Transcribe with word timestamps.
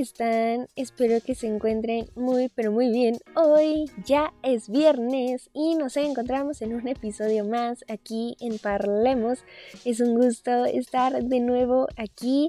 están? 0.00 0.68
Espero 0.76 1.20
que 1.20 1.34
se 1.34 1.48
encuentren 1.48 2.08
muy, 2.14 2.48
pero 2.54 2.70
muy 2.70 2.90
bien. 2.90 3.18
Hoy 3.34 3.90
ya 4.04 4.32
es 4.42 4.68
viernes 4.68 5.50
y 5.52 5.74
nos 5.74 5.96
encontramos 5.96 6.62
en 6.62 6.74
un 6.74 6.86
episodio 6.86 7.44
más 7.44 7.84
aquí 7.88 8.36
en 8.40 8.58
Parlemos. 8.58 9.40
Es 9.84 10.00
un 10.00 10.14
gusto 10.14 10.66
estar 10.66 11.24
de 11.24 11.40
nuevo 11.40 11.88
aquí 11.96 12.48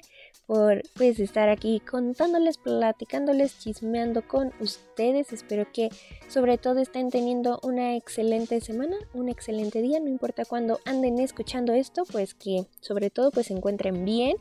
por 0.49 0.81
pues 0.95 1.19
estar 1.19 1.47
aquí 1.47 1.79
contándoles, 1.79 2.57
platicándoles, 2.57 3.59
chismeando 3.59 4.27
con 4.27 4.51
ustedes. 4.59 5.31
Espero 5.31 5.71
que 5.71 5.89
sobre 6.27 6.57
todo 6.57 6.79
estén 6.79 7.11
teniendo 7.11 7.59
una 7.61 7.95
excelente 7.95 8.59
semana, 8.59 8.97
un 9.13 9.29
excelente 9.29 9.79
día, 9.79 9.99
no 9.99 10.07
importa 10.07 10.45
cuándo 10.45 10.79
anden 10.85 11.19
escuchando 11.19 11.71
esto, 11.73 12.03
pues 12.11 12.33
que 12.33 12.65
sobre 12.81 13.11
todo 13.11 13.29
pues 13.29 13.45
se 13.45 13.53
encuentren 13.53 14.03
bien. 14.05 14.37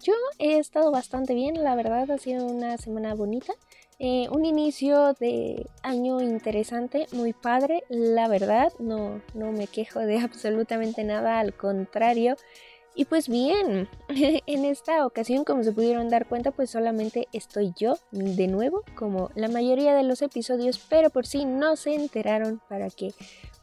Yo 0.00 0.14
he 0.40 0.58
estado 0.58 0.90
bastante 0.90 1.32
bien, 1.32 1.62
la 1.62 1.76
verdad 1.76 2.10
ha 2.10 2.18
sido 2.18 2.44
una 2.44 2.76
semana 2.76 3.14
bonita. 3.14 3.52
Eh, 4.00 4.26
un 4.32 4.44
inicio 4.44 5.12
de 5.20 5.64
año 5.84 6.20
interesante, 6.20 7.06
muy 7.12 7.32
padre, 7.32 7.84
la 7.88 8.26
verdad, 8.26 8.72
no, 8.80 9.22
no 9.32 9.52
me 9.52 9.68
quejo 9.68 10.00
de 10.00 10.18
absolutamente 10.18 11.04
nada, 11.04 11.38
al 11.38 11.54
contrario. 11.54 12.34
Y 12.94 13.06
pues 13.06 13.28
bien, 13.28 13.88
en 14.46 14.64
esta 14.64 15.06
ocasión, 15.06 15.44
como 15.44 15.62
se 15.62 15.72
pudieron 15.72 16.08
dar 16.08 16.26
cuenta, 16.26 16.50
pues 16.50 16.70
solamente 16.70 17.28
estoy 17.32 17.72
yo 17.78 17.94
de 18.10 18.48
nuevo, 18.48 18.84
como 18.94 19.30
la 19.34 19.48
mayoría 19.48 19.94
de 19.94 20.02
los 20.02 20.22
episodios, 20.22 20.78
pero 20.88 21.10
por 21.10 21.26
si 21.26 21.44
no 21.44 21.76
se 21.76 21.94
enteraron 21.94 22.60
para 22.68 22.90
que 22.90 23.14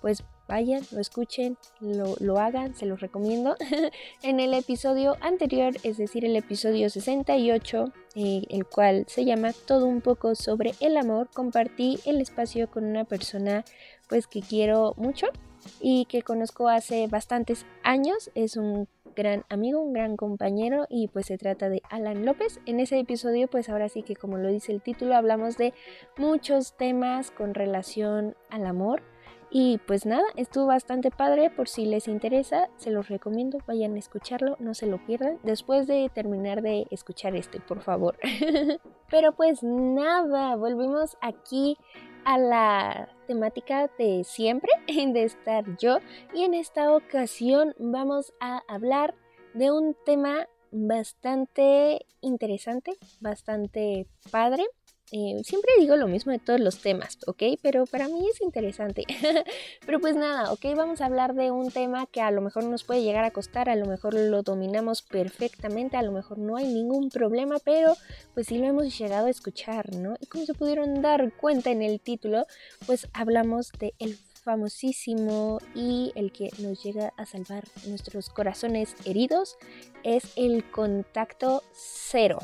pues 0.02 0.23
vayan, 0.47 0.81
lo 0.91 1.00
escuchen, 1.00 1.57
lo, 1.80 2.39
hagan, 2.39 2.75
se 2.75 2.88
los 2.88 3.00
recomiendo. 3.00 3.55
en 4.23 4.39
el 4.39 4.53
episodio 4.55 5.16
anterior, 5.22 5.75
es 5.83 5.97
decir, 5.97 6.25
el 6.25 6.35
episodio 6.35 6.89
68, 6.89 7.94
eh, 8.16 8.41
el 8.50 8.66
cual 8.66 9.05
se 9.07 9.25
llama 9.25 9.53
Todo 9.67 9.85
un 9.85 10.02
poco 10.02 10.33
sobre 10.33 10.73
el 10.80 10.97
amor, 10.97 11.30
compartí 11.33 12.00
el 12.05 12.19
espacio 12.19 12.69
con 12.69 12.83
una 12.85 13.05
persona 13.05 13.63
pues 14.09 14.25
que 14.25 14.41
quiero 14.41 14.95
mucho 14.97 15.27
y 15.80 16.05
que 16.05 16.23
conozco 16.23 16.67
hace 16.67 17.07
bastantes 17.07 17.66
años. 17.83 18.31
Es 18.33 18.57
un 18.57 18.88
gran 19.20 19.44
amigo, 19.50 19.81
un 19.81 19.94
gran 19.94 20.16
compañero 20.16 20.88
y 20.89 21.09
pues 21.09 21.28
se 21.28 21.38
trata 21.38 21.70
de 21.70 21.81
Alan 21.89 22.25
López. 22.25 22.59
En 22.66 22.80
ese 22.80 22.98
episodio 22.98 23.48
pues 23.48 23.70
ahora 23.70 23.89
sí 23.89 24.02
que 24.02 24.16
como 24.16 24.38
lo 24.38 24.48
dice 24.48 24.72
el 24.72 24.81
título 24.81 25.16
hablamos 25.16 25.58
de 25.58 25.73
muchos 26.17 26.78
temas 26.78 27.30
con 27.30 27.53
relación 27.53 28.36
al 28.50 28.66
amor. 28.66 29.03
Y 29.52 29.80
pues 29.88 30.06
nada, 30.06 30.25
estuvo 30.36 30.67
bastante 30.67 31.09
padre, 31.09 31.50
por 31.50 31.67
si 31.67 31.86
les 31.88 32.08
interesa, 32.08 32.70
se 32.78 32.92
los 32.92 33.09
recomiendo, 33.09 33.58
vayan 33.66 33.95
a 33.95 34.00
escucharlo, 34.00 34.56
no 34.59 34.75
se 34.75 34.86
lo 34.86 35.03
pierdan, 35.03 35.40
después 35.42 35.88
de 35.88 36.12
terminar 36.14 36.62
de 36.62 36.86
escuchar 36.92 37.36
este, 37.36 37.59
por 37.59 37.81
favor. 37.81 38.16
Pero 39.09 39.31
pues 39.31 39.64
nada, 39.64 40.56
volvimos 40.56 41.17
aquí 41.20 41.78
a 42.30 42.38
la 42.38 43.09
temática 43.25 43.90
de 43.97 44.23
siempre, 44.23 44.69
de 44.88 45.23
estar 45.23 45.66
yo, 45.78 45.97
y 46.31 46.44
en 46.44 46.53
esta 46.53 46.94
ocasión 46.94 47.73
vamos 47.79 48.34
a 48.40 48.62
hablar 48.67 49.16
de 49.56 49.72
un 49.72 49.95
tema 50.06 50.47
bastante 50.72 52.06
interesante, 52.22 52.91
bastante 53.19 54.06
padre, 54.29 54.63
eh, 55.12 55.42
siempre 55.44 55.72
digo 55.80 55.96
lo 55.96 56.08
mismo 56.08 56.31
de 56.31 56.40
todos 56.40 56.59
los 56.59 56.80
temas, 56.80 57.18
¿ok? 57.25 57.44
Pero 57.62 57.86
para 57.86 58.08
mí 58.08 58.28
es 58.30 58.42
interesante. 58.42 59.06
Pero 59.86 60.00
pues 60.00 60.16
nada, 60.16 60.52
¿ok? 60.52 60.66
Vamos 60.75 61.02
a 61.02 61.06
hablar 61.06 61.34
de 61.34 61.52
un 61.52 61.72
tema 61.72 62.06
que 62.06 62.22
a 62.22 62.31
lo 62.31 62.42
mejor 62.42 62.64
nos 62.66 62.84
puede 62.84 63.03
llegar 63.03 63.24
a 63.24 63.31
costar, 63.31 63.69
a 63.69 63.75
lo 63.75 63.86
mejor 63.86 64.14
lo 64.14 64.44
dominamos 64.44 65.02
perfectamente, 65.02 65.98
a 65.98 66.03
lo 66.03 66.12
mejor 66.12 66.38
no 66.38 66.58
hay 66.58 66.68
ningún 66.68 67.09
problema, 67.09 67.58
pero 67.59 67.96
pues 68.34 68.48
sí 68.48 68.58
lo 68.58 68.68
hemos 68.68 68.98
llegado 68.98 69.28
a 69.28 69.31
escuchar, 69.31 69.94
¿no? 69.96 70.16
Y 70.19 70.28
como 70.28 70.46
se 70.46 70.53
pudieron 70.53 71.02
dar 71.02 71.34
cuenta 71.36 71.72
en 71.72 71.81
el 71.81 72.00
título, 72.00 72.46
pues 72.86 73.08
hablamos 73.14 73.72
de 73.80 73.94
el 74.00 74.18
famosísimo 74.44 75.59
y 75.75 76.12
el 76.16 76.31
que 76.31 76.50
nos 76.59 76.84
llega 76.84 77.14
a 77.18 77.25
salvar 77.25 77.66
nuestros 77.88 78.30
corazones 78.30 78.96
heridos 79.06 79.58
es 80.03 80.24
el 80.36 80.69
contacto 80.72 81.64
cero. 81.74 82.40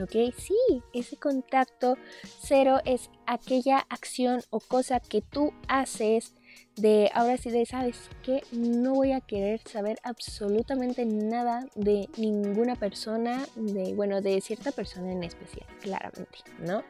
¿Ok? 0.00 0.34
Sí, 0.36 0.56
ese 0.92 1.16
contacto 1.16 1.96
cero 2.40 2.80
es 2.84 3.10
aquella 3.26 3.78
acción 3.88 4.42
o 4.50 4.60
cosa 4.60 5.00
que 5.00 5.22
tú 5.22 5.52
haces 5.68 6.34
de 6.76 7.10
ahora 7.14 7.36
sí 7.36 7.50
de 7.50 7.64
sabes 7.66 8.10
que 8.22 8.42
no 8.50 8.94
voy 8.94 9.12
a 9.12 9.20
querer 9.20 9.60
saber 9.64 9.98
absolutamente 10.02 11.04
nada 11.06 11.68
de 11.76 12.08
ninguna 12.16 12.74
persona 12.74 13.46
de 13.54 13.94
bueno 13.94 14.20
de 14.20 14.40
cierta 14.40 14.72
persona 14.72 15.12
en 15.12 15.22
especial 15.22 15.66
claramente 15.80 16.38
no 16.58 16.82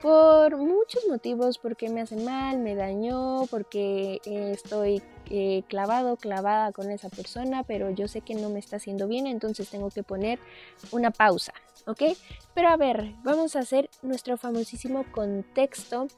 por 0.00 0.56
muchos 0.56 1.06
motivos 1.08 1.58
porque 1.58 1.90
me 1.90 2.00
hace 2.00 2.16
mal 2.16 2.58
me 2.58 2.74
dañó 2.74 3.46
porque 3.50 4.20
estoy 4.24 5.02
eh, 5.28 5.64
clavado 5.68 6.16
clavada 6.16 6.72
con 6.72 6.90
esa 6.90 7.10
persona 7.10 7.62
pero 7.62 7.90
yo 7.90 8.08
sé 8.08 8.22
que 8.22 8.34
no 8.34 8.48
me 8.48 8.58
está 8.58 8.76
haciendo 8.76 9.06
bien 9.06 9.26
entonces 9.26 9.68
tengo 9.68 9.90
que 9.90 10.02
poner 10.02 10.38
una 10.92 11.10
pausa 11.10 11.52
ok 11.86 12.02
pero 12.54 12.68
a 12.68 12.76
ver 12.76 13.12
vamos 13.22 13.54
a 13.54 13.60
hacer 13.60 13.90
nuestro 14.02 14.38
famosísimo 14.38 15.04
contexto 15.12 16.08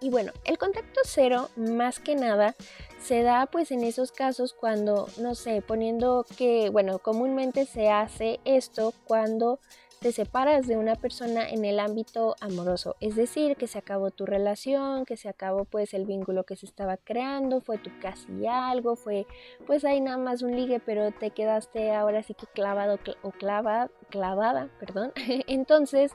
y 0.00 0.10
bueno, 0.10 0.32
el 0.44 0.58
contacto 0.58 1.00
cero 1.04 1.48
más 1.56 2.00
que 2.00 2.14
nada 2.14 2.54
se 3.00 3.22
da 3.22 3.46
pues 3.46 3.70
en 3.70 3.82
esos 3.84 4.12
casos 4.12 4.52
cuando, 4.52 5.08
no 5.18 5.34
sé, 5.34 5.62
poniendo 5.62 6.26
que, 6.36 6.70
bueno, 6.70 6.98
comúnmente 6.98 7.66
se 7.66 7.90
hace 7.90 8.40
esto 8.44 8.92
cuando 9.06 9.58
te 10.00 10.12
separas 10.12 10.66
de 10.66 10.76
una 10.76 10.94
persona 10.94 11.48
en 11.48 11.64
el 11.64 11.80
ámbito 11.80 12.36
amoroso, 12.40 12.96
es 13.00 13.16
decir, 13.16 13.56
que 13.56 13.66
se 13.66 13.78
acabó 13.78 14.10
tu 14.10 14.26
relación, 14.26 15.06
que 15.06 15.16
se 15.16 15.28
acabó 15.28 15.64
pues 15.64 15.94
el 15.94 16.04
vínculo 16.04 16.44
que 16.44 16.56
se 16.56 16.66
estaba 16.66 16.98
creando, 16.98 17.60
fue 17.60 17.78
tu 17.78 17.90
casi 18.00 18.46
algo, 18.46 18.96
fue 18.96 19.26
pues 19.66 19.84
ahí 19.84 20.00
nada 20.00 20.18
más 20.18 20.42
un 20.42 20.54
ligue, 20.54 20.80
pero 20.80 21.10
te 21.12 21.30
quedaste 21.30 21.94
ahora 21.94 22.22
sí 22.22 22.34
que 22.34 22.46
clavado 22.46 22.98
o 23.22 23.30
clavada, 23.30 23.90
clavada, 24.10 24.68
perdón. 24.78 25.12
Entonces, 25.46 26.12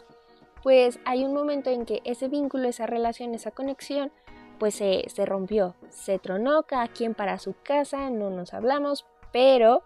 pues 0.64 1.00
hay 1.06 1.24
un 1.24 1.34
momento 1.34 1.70
en 1.70 1.86
que 1.86 2.02
ese 2.06 2.28
vínculo, 2.28 2.68
esa 2.68 2.86
relación, 2.86 3.34
esa 3.34 3.52
conexión, 3.52 4.12
pues 4.60 4.76
se, 4.76 5.26
rompió, 5.26 5.76
se 5.90 6.20
tronó, 6.20 6.64
cada 6.64 6.88
quien 6.88 7.16
para 7.16 7.40
su 7.40 7.56
casa, 7.64 8.12
no 8.12 8.30
nos 8.30 8.54
hablamos, 8.54 9.06
pero 9.34 9.82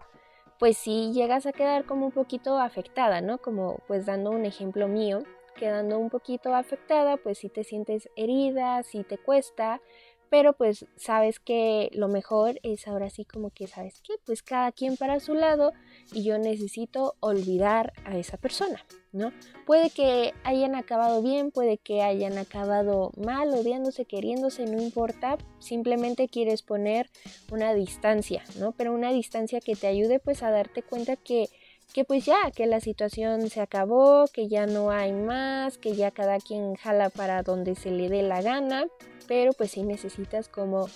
pues 0.58 0.76
sí 0.76 1.12
llegas 1.14 1.46
a 1.46 1.52
quedar 1.52 1.86
como 1.86 2.06
un 2.06 2.12
poquito 2.12 2.58
afectada, 2.58 3.22
¿no? 3.22 3.38
Como 3.38 3.80
pues 3.86 4.04
dando 4.04 4.30
un 4.30 4.44
ejemplo 4.44 4.86
mío, 4.86 5.22
quedando 5.56 5.98
un 5.98 6.10
poquito 6.10 6.54
afectada, 6.54 7.16
pues 7.16 7.38
si 7.38 7.48
te 7.48 7.64
sientes 7.64 8.10
herida, 8.16 8.82
si 8.82 9.02
te 9.02 9.16
cuesta, 9.16 9.80
pero 10.28 10.52
pues 10.52 10.86
sabes 10.96 11.40
que 11.40 11.90
lo 11.92 12.08
mejor 12.08 12.58
es 12.62 12.86
ahora 12.86 13.10
sí 13.10 13.24
como 13.24 13.50
que 13.50 13.66
sabes 13.66 14.00
que 14.02 14.14
pues 14.24 14.42
cada 14.42 14.72
quien 14.72 14.96
para 14.96 15.20
su 15.20 15.34
lado 15.34 15.72
y 16.12 16.24
yo 16.24 16.38
necesito 16.38 17.14
olvidar 17.20 17.92
a 18.04 18.16
esa 18.18 18.36
persona, 18.36 18.84
¿no? 19.16 19.32
Puede 19.64 19.90
que 19.90 20.34
hayan 20.44 20.74
acabado 20.74 21.22
bien, 21.22 21.50
puede 21.50 21.78
que 21.78 22.02
hayan 22.02 22.38
acabado 22.38 23.10
mal, 23.16 23.48
odiándose, 23.48 24.04
queriéndose, 24.04 24.66
no 24.66 24.80
importa, 24.80 25.38
simplemente 25.58 26.28
quieres 26.28 26.62
poner 26.62 27.10
una 27.50 27.74
distancia, 27.74 28.42
¿no? 28.58 28.72
Pero 28.72 28.92
una 28.92 29.12
distancia 29.12 29.60
que 29.60 29.74
te 29.74 29.86
ayude 29.86 30.18
pues 30.18 30.42
a 30.42 30.50
darte 30.50 30.82
cuenta 30.82 31.16
que 31.16 31.48
que 31.92 32.04
pues 32.04 32.26
ya, 32.26 32.50
que 32.54 32.66
la 32.66 32.80
situación 32.80 33.48
se 33.48 33.60
acabó, 33.60 34.26
que 34.32 34.48
ya 34.48 34.66
no 34.66 34.90
hay 34.90 35.12
más, 35.12 35.78
que 35.78 35.94
ya 35.94 36.10
cada 36.10 36.38
quien 36.38 36.74
jala 36.74 37.10
para 37.10 37.42
donde 37.42 37.74
se 37.74 37.90
le 37.90 38.08
dé 38.08 38.22
la 38.22 38.42
gana, 38.42 38.86
pero 39.26 39.52
pues 39.52 39.70
sí 39.70 39.82
necesitas 39.82 40.48
como 40.48 40.88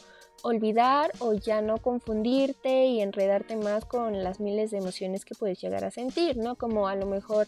olvidar 0.43 1.11
o 1.19 1.35
ya 1.35 1.61
no 1.61 1.79
confundirte 1.79 2.87
y 2.87 3.01
enredarte 3.01 3.57
más 3.57 3.85
con 3.85 4.23
las 4.23 4.41
miles 4.41 4.71
de 4.71 4.79
emociones 4.79 5.25
que 5.25 5.35
puedes 5.35 5.61
llegar 5.61 5.85
a 5.85 5.91
sentir, 5.91 6.37
¿no? 6.37 6.57
Como 6.57 6.89
a 6.89 6.97
lo 6.97 7.07
mejor 7.07 7.47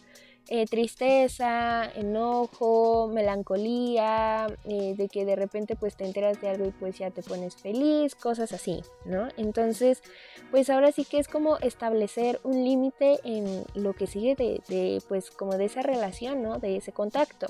eh, 0.48 0.66
tristeza, 0.66 1.90
enojo, 1.94 3.08
melancolía, 3.08 4.46
eh, 4.64 4.94
de 4.96 5.08
que 5.08 5.24
de 5.24 5.36
repente 5.36 5.76
pues 5.76 5.96
te 5.96 6.04
enteras 6.04 6.40
de 6.40 6.48
algo 6.48 6.66
y 6.66 6.70
pues 6.72 6.98
ya 6.98 7.10
te 7.10 7.22
pones 7.22 7.56
feliz, 7.56 8.14
cosas 8.14 8.52
así, 8.52 8.82
¿no? 9.04 9.28
Entonces, 9.36 10.02
pues 10.50 10.70
ahora 10.70 10.92
sí 10.92 11.04
que 11.04 11.18
es 11.18 11.28
como 11.28 11.58
establecer 11.58 12.40
un 12.44 12.64
límite 12.64 13.20
en 13.24 13.64
lo 13.74 13.94
que 13.94 14.06
sigue 14.06 14.34
de, 14.34 14.60
de, 14.68 15.02
pues 15.08 15.30
como 15.30 15.56
de 15.56 15.66
esa 15.66 15.82
relación, 15.82 16.42
¿no? 16.42 16.58
De 16.58 16.76
ese 16.76 16.92
contacto. 16.92 17.46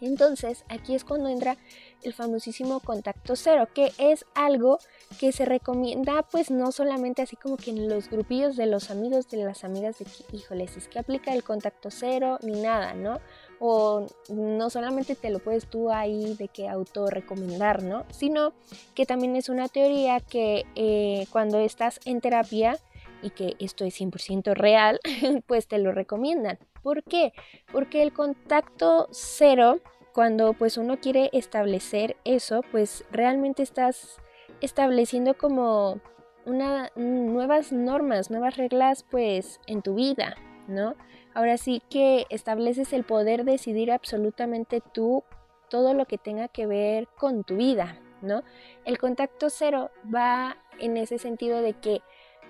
Entonces, 0.00 0.64
aquí 0.68 0.94
es 0.94 1.04
cuando 1.04 1.28
entra 1.28 1.56
el 2.02 2.12
famosísimo 2.12 2.80
contacto 2.80 3.34
cero, 3.34 3.68
que 3.74 3.92
es 3.98 4.24
algo 4.34 4.78
que 5.18 5.32
se 5.32 5.44
recomienda 5.44 6.22
pues 6.30 6.50
no 6.50 6.70
solamente 6.70 7.22
así 7.22 7.36
como 7.36 7.56
que 7.56 7.70
en 7.70 7.88
los 7.88 8.08
grupillos 8.08 8.56
de 8.56 8.66
los 8.66 8.90
amigos 8.90 9.28
de 9.28 9.38
las 9.38 9.64
amigas 9.64 9.98
de 9.98 10.04
que, 10.04 10.36
híjoles, 10.36 10.76
es 10.76 10.88
que 10.88 10.98
aplica 10.98 11.34
el 11.34 11.42
contacto 11.42 11.90
cero 11.90 12.38
ni 12.42 12.60
nada, 12.60 12.94
¿no? 12.94 13.20
O 13.58 14.06
no 14.28 14.70
solamente 14.70 15.16
te 15.16 15.30
lo 15.30 15.40
puedes 15.40 15.68
tú 15.68 15.90
ahí 15.90 16.34
de 16.34 16.48
que 16.48 16.68
autorrecomendar, 16.68 17.82
¿no? 17.82 18.04
Sino 18.10 18.52
que 18.94 19.06
también 19.06 19.34
es 19.34 19.48
una 19.48 19.68
teoría 19.68 20.20
que 20.20 20.64
eh, 20.76 21.26
cuando 21.32 21.58
estás 21.58 21.98
en 22.04 22.20
terapia 22.20 22.78
y 23.22 23.30
que 23.30 23.56
esto 23.58 23.84
es 23.84 24.00
100% 24.00 24.54
real, 24.54 25.00
pues 25.46 25.66
te 25.66 25.78
lo 25.78 25.92
recomiendan. 25.92 26.58
¿Por 26.82 27.02
qué? 27.02 27.32
Porque 27.72 28.02
el 28.02 28.12
contacto 28.12 29.08
cero, 29.10 29.80
cuando 30.12 30.52
pues 30.52 30.76
uno 30.76 30.98
quiere 30.98 31.30
establecer 31.32 32.16
eso, 32.24 32.62
pues 32.70 33.04
realmente 33.10 33.62
estás 33.62 34.20
estableciendo 34.60 35.36
como 35.36 36.00
una, 36.46 36.90
nuevas 36.96 37.72
normas, 37.72 38.30
nuevas 38.30 38.56
reglas 38.56 39.04
pues 39.10 39.60
en 39.66 39.82
tu 39.82 39.94
vida, 39.94 40.36
¿no? 40.66 40.94
Ahora 41.34 41.56
sí 41.56 41.82
que 41.90 42.26
estableces 42.30 42.92
el 42.92 43.04
poder 43.04 43.44
decidir 43.44 43.92
absolutamente 43.92 44.80
tú 44.80 45.24
todo 45.68 45.94
lo 45.94 46.06
que 46.06 46.18
tenga 46.18 46.48
que 46.48 46.66
ver 46.66 47.06
con 47.18 47.44
tu 47.44 47.56
vida, 47.56 48.00
¿no? 48.22 48.42
El 48.84 48.98
contacto 48.98 49.50
cero 49.50 49.90
va 50.12 50.56
en 50.78 50.96
ese 50.96 51.18
sentido 51.18 51.60
de 51.60 51.74
que 51.74 52.00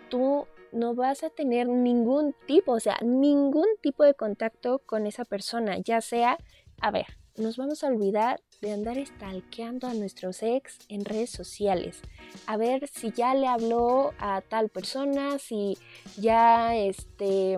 tú 0.08 0.46
no 0.72 0.94
vas 0.94 1.22
a 1.22 1.30
tener 1.30 1.68
ningún 1.68 2.34
tipo, 2.46 2.72
o 2.72 2.80
sea, 2.80 2.96
ningún 3.02 3.66
tipo 3.80 4.04
de 4.04 4.14
contacto 4.14 4.80
con 4.80 5.06
esa 5.06 5.24
persona, 5.24 5.78
ya 5.78 6.00
sea, 6.00 6.38
a 6.80 6.90
ver, 6.90 7.06
nos 7.36 7.56
vamos 7.56 7.84
a 7.84 7.88
olvidar 7.88 8.40
de 8.60 8.72
andar 8.72 8.96
stalkeando 9.05 9.87
a 9.87 9.94
nuestros 9.94 10.43
ex 10.43 10.78
en 10.88 11.05
redes 11.05 11.31
sociales. 11.31 12.00
A 12.46 12.56
ver 12.56 12.88
si 12.88 13.12
ya 13.12 13.34
le 13.34 13.46
habló 13.46 14.12
a 14.19 14.40
tal 14.40 14.69
persona, 14.69 15.38
si 15.38 15.78
ya 16.16 16.76
este, 16.76 17.56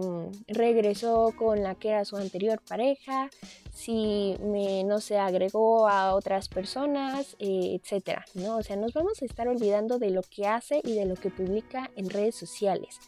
regresó 0.48 1.32
con 1.38 1.62
la 1.62 1.74
que 1.74 1.90
era 1.90 2.04
su 2.04 2.16
anterior 2.16 2.60
pareja, 2.66 3.30
si 3.72 4.36
me, 4.42 4.84
no 4.84 5.00
se 5.00 5.18
agregó 5.18 5.88
a 5.88 6.14
otras 6.14 6.48
personas, 6.48 7.36
eh, 7.38 7.78
etcétera, 7.80 8.24
¿no? 8.34 8.58
O 8.58 8.62
sea, 8.62 8.76
nos 8.76 8.92
vamos 8.92 9.22
a 9.22 9.24
estar 9.24 9.48
olvidando 9.48 9.98
de 9.98 10.10
lo 10.10 10.22
que 10.22 10.46
hace 10.46 10.80
y 10.84 10.94
de 10.94 11.06
lo 11.06 11.14
que 11.14 11.30
publica 11.30 11.90
en 11.96 12.10
redes 12.10 12.34
sociales. 12.34 12.98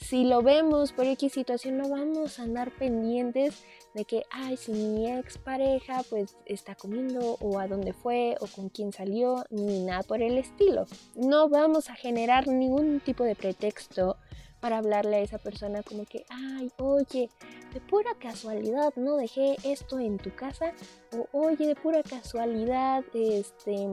Si 0.00 0.24
lo 0.24 0.42
vemos 0.42 0.92
por 0.92 1.06
X 1.06 1.32
situación, 1.32 1.78
no 1.78 1.88
vamos 1.88 2.38
a 2.38 2.42
andar 2.42 2.72
pendientes 2.72 3.62
de 3.96 4.04
que, 4.04 4.26
ay, 4.30 4.58
si 4.58 4.72
mi 4.72 5.10
ex 5.10 5.38
pareja 5.38 6.02
pues 6.10 6.36
está 6.44 6.74
comiendo 6.74 7.38
o 7.40 7.58
a 7.58 7.66
dónde 7.66 7.94
fue 7.94 8.36
o 8.40 8.46
con 8.46 8.68
quién 8.68 8.92
salió, 8.92 9.46
ni 9.48 9.84
nada 9.84 10.02
por 10.02 10.20
el 10.20 10.36
estilo. 10.36 10.84
No 11.14 11.48
vamos 11.48 11.88
a 11.88 11.94
generar 11.94 12.46
ningún 12.46 13.00
tipo 13.00 13.24
de 13.24 13.34
pretexto 13.34 14.18
para 14.60 14.78
hablarle 14.78 15.16
a 15.16 15.20
esa 15.20 15.38
persona 15.38 15.82
como 15.82 16.04
que, 16.04 16.26
ay, 16.28 16.70
oye, 16.76 17.30
de 17.72 17.80
pura 17.80 18.10
casualidad 18.18 18.92
no 18.96 19.16
dejé 19.16 19.56
esto 19.64 19.98
en 19.98 20.18
tu 20.18 20.34
casa, 20.34 20.74
o 21.16 21.26
oye, 21.32 21.66
de 21.66 21.74
pura 21.74 22.02
casualidad, 22.02 23.02
este, 23.14 23.88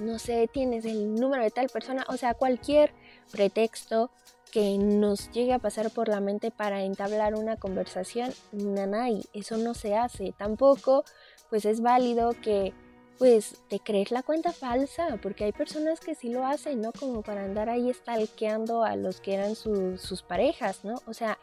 no 0.00 0.18
sé, 0.18 0.48
tienes 0.52 0.84
el 0.84 1.14
número 1.14 1.44
de 1.44 1.50
tal 1.52 1.68
persona, 1.68 2.04
o 2.08 2.16
sea, 2.16 2.34
cualquier 2.34 2.92
pretexto 3.30 4.10
que 4.56 4.78
nos 4.78 5.30
llegue 5.32 5.52
a 5.52 5.58
pasar 5.58 5.90
por 5.90 6.08
la 6.08 6.18
mente 6.20 6.50
para 6.50 6.82
entablar 6.82 7.34
una 7.34 7.56
conversación, 7.56 8.32
nanay, 8.52 9.22
eso 9.34 9.58
no 9.58 9.74
se 9.74 9.94
hace. 9.94 10.32
Tampoco, 10.32 11.04
pues 11.50 11.66
es 11.66 11.82
válido 11.82 12.32
que 12.42 12.72
pues 13.18 13.60
te 13.68 13.80
crees 13.80 14.10
la 14.12 14.22
cuenta 14.22 14.52
falsa, 14.52 15.18
porque 15.20 15.44
hay 15.44 15.52
personas 15.52 16.00
que 16.00 16.14
sí 16.14 16.30
lo 16.30 16.46
hacen, 16.46 16.80
¿no? 16.80 16.92
Como 16.92 17.20
para 17.20 17.44
andar 17.44 17.68
ahí 17.68 17.92
stalkeando 17.92 18.82
a 18.82 18.96
los 18.96 19.20
que 19.20 19.34
eran 19.34 19.56
sus 19.56 20.22
parejas, 20.26 20.86
¿no? 20.86 20.94
O 21.06 21.12
sea, 21.12 21.36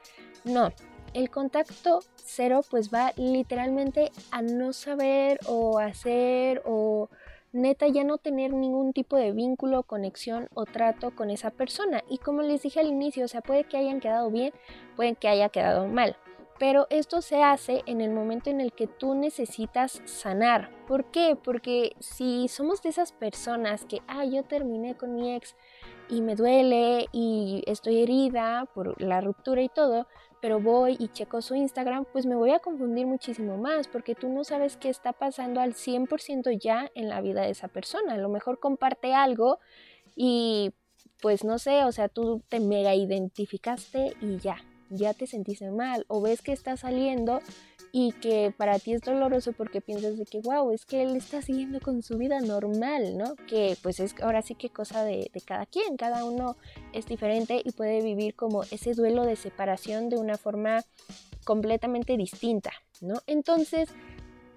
no. 0.44 0.74
El 1.14 1.30
contacto 1.30 2.00
cero 2.16 2.62
pues 2.68 2.92
va 2.92 3.14
literalmente 3.16 4.12
a 4.32 4.42
no 4.42 4.74
saber 4.74 5.40
o 5.46 5.78
hacer 5.78 6.64
o 6.66 7.10
neta 7.54 7.88
ya 7.88 8.04
no 8.04 8.18
tener 8.18 8.52
ningún 8.52 8.94
tipo 8.94 9.16
de 9.16 9.32
vínculo, 9.32 9.84
conexión 9.84 10.50
o 10.54 10.66
trato 10.66 11.16
con 11.16 11.30
esa 11.30 11.52
persona. 11.52 12.04
Y 12.10 12.18
como 12.18 12.42
les 12.42 12.64
dije 12.64 12.80
al 12.80 12.88
inicio, 12.88 13.26
o 13.26 13.28
sea, 13.28 13.42
puede 13.42 13.64
que 13.64 13.78
hayan 13.78 14.00
quedado 14.00 14.30
bien, 14.30 14.52
puede 14.96 15.16
que 15.16 15.30
haya 15.30 15.50
quedado 15.50 15.88
mal. 15.88 16.18
Pero 16.60 16.88
esto 16.90 17.22
se 17.22 17.44
hace 17.44 17.82
en 17.86 18.02
el 18.02 18.12
momento 18.12 18.50
en 18.50 18.62
el 18.62 18.74
que 18.74 18.88
tú 18.88 19.16
necesitas 19.16 20.02
sanar. 20.06 20.70
¿Por 20.88 21.06
qué? 21.06 21.38
Porque 21.42 21.96
si 22.00 22.48
somos 22.48 22.82
de 22.82 22.90
esas 22.90 23.12
personas 23.12 23.86
que, 23.86 24.02
ah, 24.08 24.26
yo 24.26 24.44
terminé 24.44 24.96
con 24.96 25.16
mi 25.16 25.36
ex 25.36 25.56
y 26.10 26.22
me 26.22 26.36
duele 26.36 27.08
y 27.12 27.64
estoy 27.66 28.04
herida 28.04 28.68
por 28.74 29.02
la 29.02 29.22
ruptura 29.22 29.62
y 29.62 29.70
todo, 29.70 30.08
pero 30.44 30.60
voy 30.60 30.98
y 31.00 31.08
checo 31.08 31.42
su 31.42 31.56
Instagram, 31.56 32.04
pues 32.12 32.26
me 32.26 32.36
voy 32.36 32.52
a 32.52 32.60
confundir 32.60 33.08
muchísimo 33.08 33.56
más 33.56 33.88
porque 33.88 34.14
tú 34.14 34.28
no 34.28 34.44
sabes 34.44 34.76
qué 34.76 34.90
está 34.90 35.14
pasando 35.14 35.62
al 35.62 35.74
100% 35.74 36.60
ya 36.62 36.92
en 36.96 37.08
la 37.08 37.22
vida 37.22 37.44
de 37.44 37.52
esa 37.52 37.70
persona. 37.70 38.16
A 38.16 38.18
lo 38.18 38.28
mejor 38.28 38.60
comparte 38.60 39.14
algo 39.14 39.60
y 40.18 40.74
pues 41.22 41.46
no 41.46 41.60
sé, 41.60 41.86
o 41.86 41.94
sea, 41.94 42.10
tú 42.10 42.42
te 42.50 42.60
mega 42.60 42.94
identificaste 42.94 44.18
y 44.20 44.38
ya, 44.40 44.58
ya 44.90 45.14
te 45.14 45.28
sentiste 45.28 45.72
mal 45.72 46.04
o 46.10 46.22
ves 46.22 46.42
que 46.42 46.52
está 46.52 46.76
saliendo 46.76 47.40
y 47.96 48.12
que 48.14 48.52
para 48.58 48.80
ti 48.80 48.94
es 48.94 49.02
doloroso 49.02 49.54
porque 49.54 49.80
piensas 49.80 50.18
de 50.18 50.26
que, 50.26 50.42
wow, 50.42 50.72
es 50.72 50.84
que 50.84 51.04
él 51.04 51.16
está 51.16 51.44
siguiendo 51.44 51.80
con 51.80 52.02
su 52.02 52.18
vida 52.18 52.42
normal, 52.42 53.16
¿no? 53.20 53.36
Que 53.48 53.78
pues 53.84 54.00
es 54.00 54.16
ahora 54.24 54.42
sí 54.42 54.56
que 54.56 54.72
cosa 54.72 55.04
de, 55.04 55.30
de 55.32 55.42
cada 55.42 55.68
quien, 55.68 55.96
cada 55.96 56.26
uno 56.26 56.58
es 56.92 57.06
diferente 57.06 57.62
y 57.64 57.72
puede 57.72 58.02
vivir 58.02 58.34
como 58.34 58.64
ese 58.64 58.96
duelo 58.96 59.26
de 59.26 59.36
separación 59.36 60.10
de 60.10 60.18
una 60.18 60.40
forma 60.40 60.84
completamente 61.46 62.18
distinta, 62.18 62.72
¿no? 63.00 63.22
Entonces, 63.28 63.90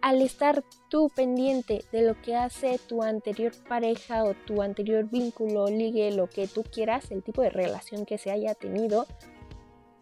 al 0.01 0.23
estar 0.23 0.65
tú 0.89 1.11
pendiente 1.15 1.85
de 1.93 2.01
lo 2.01 2.19
que 2.23 2.37
hace 2.37 2.79
tu 2.89 3.03
anterior 3.03 3.53
pareja 3.69 4.25
o 4.25 4.33
tu 4.33 4.63
anterior 4.63 5.11
vínculo, 5.11 5.67
ligue, 5.69 6.11
lo 6.11 6.27
que 6.27 6.49
tú 6.49 6.63
quieras, 6.63 7.11
el 7.11 7.23
tipo 7.23 7.43
de 7.43 7.51
relación 7.51 8.07
que 8.07 8.17
se 8.17 8.31
haya 8.31 8.55
tenido, 8.55 9.07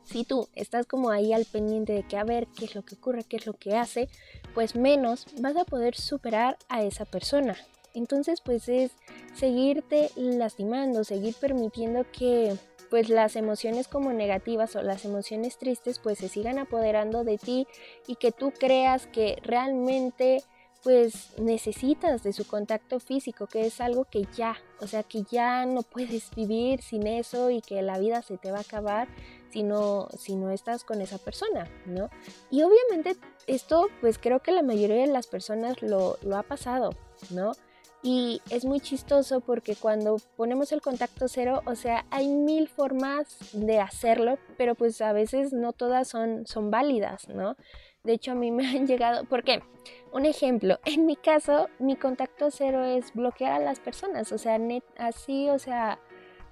si 0.04 0.24
tú 0.24 0.48
estás 0.54 0.86
como 0.86 1.10
ahí 1.10 1.32
al 1.32 1.44
pendiente 1.44 1.92
de 1.92 2.02
que 2.02 2.16
a 2.16 2.24
ver 2.24 2.46
qué 2.56 2.66
es 2.66 2.74
lo 2.74 2.82
que 2.82 2.94
ocurre, 2.94 3.24
qué 3.24 3.36
es 3.36 3.46
lo 3.46 3.54
que 3.54 3.76
hace, 3.76 4.08
pues 4.54 4.76
menos 4.76 5.26
vas 5.40 5.56
a 5.56 5.64
poder 5.64 5.96
superar 5.96 6.56
a 6.68 6.82
esa 6.82 7.04
persona. 7.04 7.56
Entonces 7.94 8.40
pues 8.40 8.68
es 8.68 8.92
seguirte 9.34 10.10
lastimando, 10.16 11.04
seguir 11.04 11.34
permitiendo 11.40 12.04
que 12.12 12.56
pues 12.90 13.08
las 13.08 13.34
emociones 13.36 13.88
como 13.88 14.12
negativas 14.12 14.76
o 14.76 14.82
las 14.82 15.04
emociones 15.04 15.58
tristes 15.58 15.98
pues 15.98 16.18
se 16.18 16.28
sigan 16.28 16.58
apoderando 16.58 17.24
de 17.24 17.38
ti 17.38 17.66
y 18.06 18.16
que 18.16 18.32
tú 18.32 18.52
creas 18.52 19.06
que 19.06 19.38
realmente 19.42 20.42
pues 20.84 21.30
necesitas 21.38 22.22
de 22.22 22.34
su 22.34 22.46
contacto 22.46 23.00
físico, 23.00 23.46
que 23.46 23.66
es 23.66 23.80
algo 23.80 24.04
que 24.04 24.28
ya, 24.36 24.58
o 24.80 24.86
sea, 24.86 25.02
que 25.02 25.22
ya 25.22 25.64
no 25.64 25.82
puedes 25.82 26.30
vivir 26.36 26.82
sin 26.82 27.06
eso 27.06 27.48
y 27.48 27.62
que 27.62 27.80
la 27.80 27.98
vida 27.98 28.20
se 28.20 28.36
te 28.36 28.52
va 28.52 28.58
a 28.58 28.60
acabar 28.60 29.08
si 29.54 29.62
no, 29.62 30.08
si 30.18 30.34
no 30.34 30.50
estás 30.50 30.82
con 30.82 31.00
esa 31.00 31.18
persona, 31.18 31.70
¿no? 31.86 32.10
Y 32.50 32.64
obviamente 32.64 33.16
esto, 33.46 33.86
pues 34.00 34.18
creo 34.18 34.40
que 34.40 34.50
la 34.50 34.62
mayoría 34.62 34.96
de 34.96 35.06
las 35.06 35.28
personas 35.28 35.80
lo, 35.80 36.18
lo 36.22 36.36
ha 36.36 36.42
pasado, 36.42 36.90
¿no? 37.30 37.52
Y 38.02 38.42
es 38.50 38.64
muy 38.64 38.80
chistoso 38.80 39.40
porque 39.40 39.76
cuando 39.76 40.16
ponemos 40.36 40.72
el 40.72 40.82
contacto 40.82 41.28
cero, 41.28 41.62
o 41.66 41.76
sea, 41.76 42.04
hay 42.10 42.26
mil 42.26 42.66
formas 42.66 43.38
de 43.52 43.78
hacerlo, 43.78 44.38
pero 44.58 44.74
pues 44.74 45.00
a 45.00 45.12
veces 45.12 45.52
no 45.52 45.72
todas 45.72 46.08
son, 46.08 46.48
son 46.48 46.72
válidas, 46.72 47.28
¿no? 47.28 47.56
De 48.02 48.14
hecho, 48.14 48.32
a 48.32 48.34
mí 48.34 48.50
me 48.50 48.66
han 48.76 48.88
llegado, 48.88 49.24
¿por 49.24 49.44
qué? 49.44 49.62
Un 50.12 50.26
ejemplo, 50.26 50.80
en 50.84 51.06
mi 51.06 51.14
caso, 51.14 51.68
mi 51.78 51.94
contacto 51.94 52.50
cero 52.50 52.84
es 52.84 53.14
bloquear 53.14 53.52
a 53.52 53.64
las 53.64 53.78
personas, 53.78 54.32
o 54.32 54.38
sea, 54.38 54.58
net, 54.58 54.82
así, 54.98 55.48
o 55.48 55.60
sea, 55.60 56.00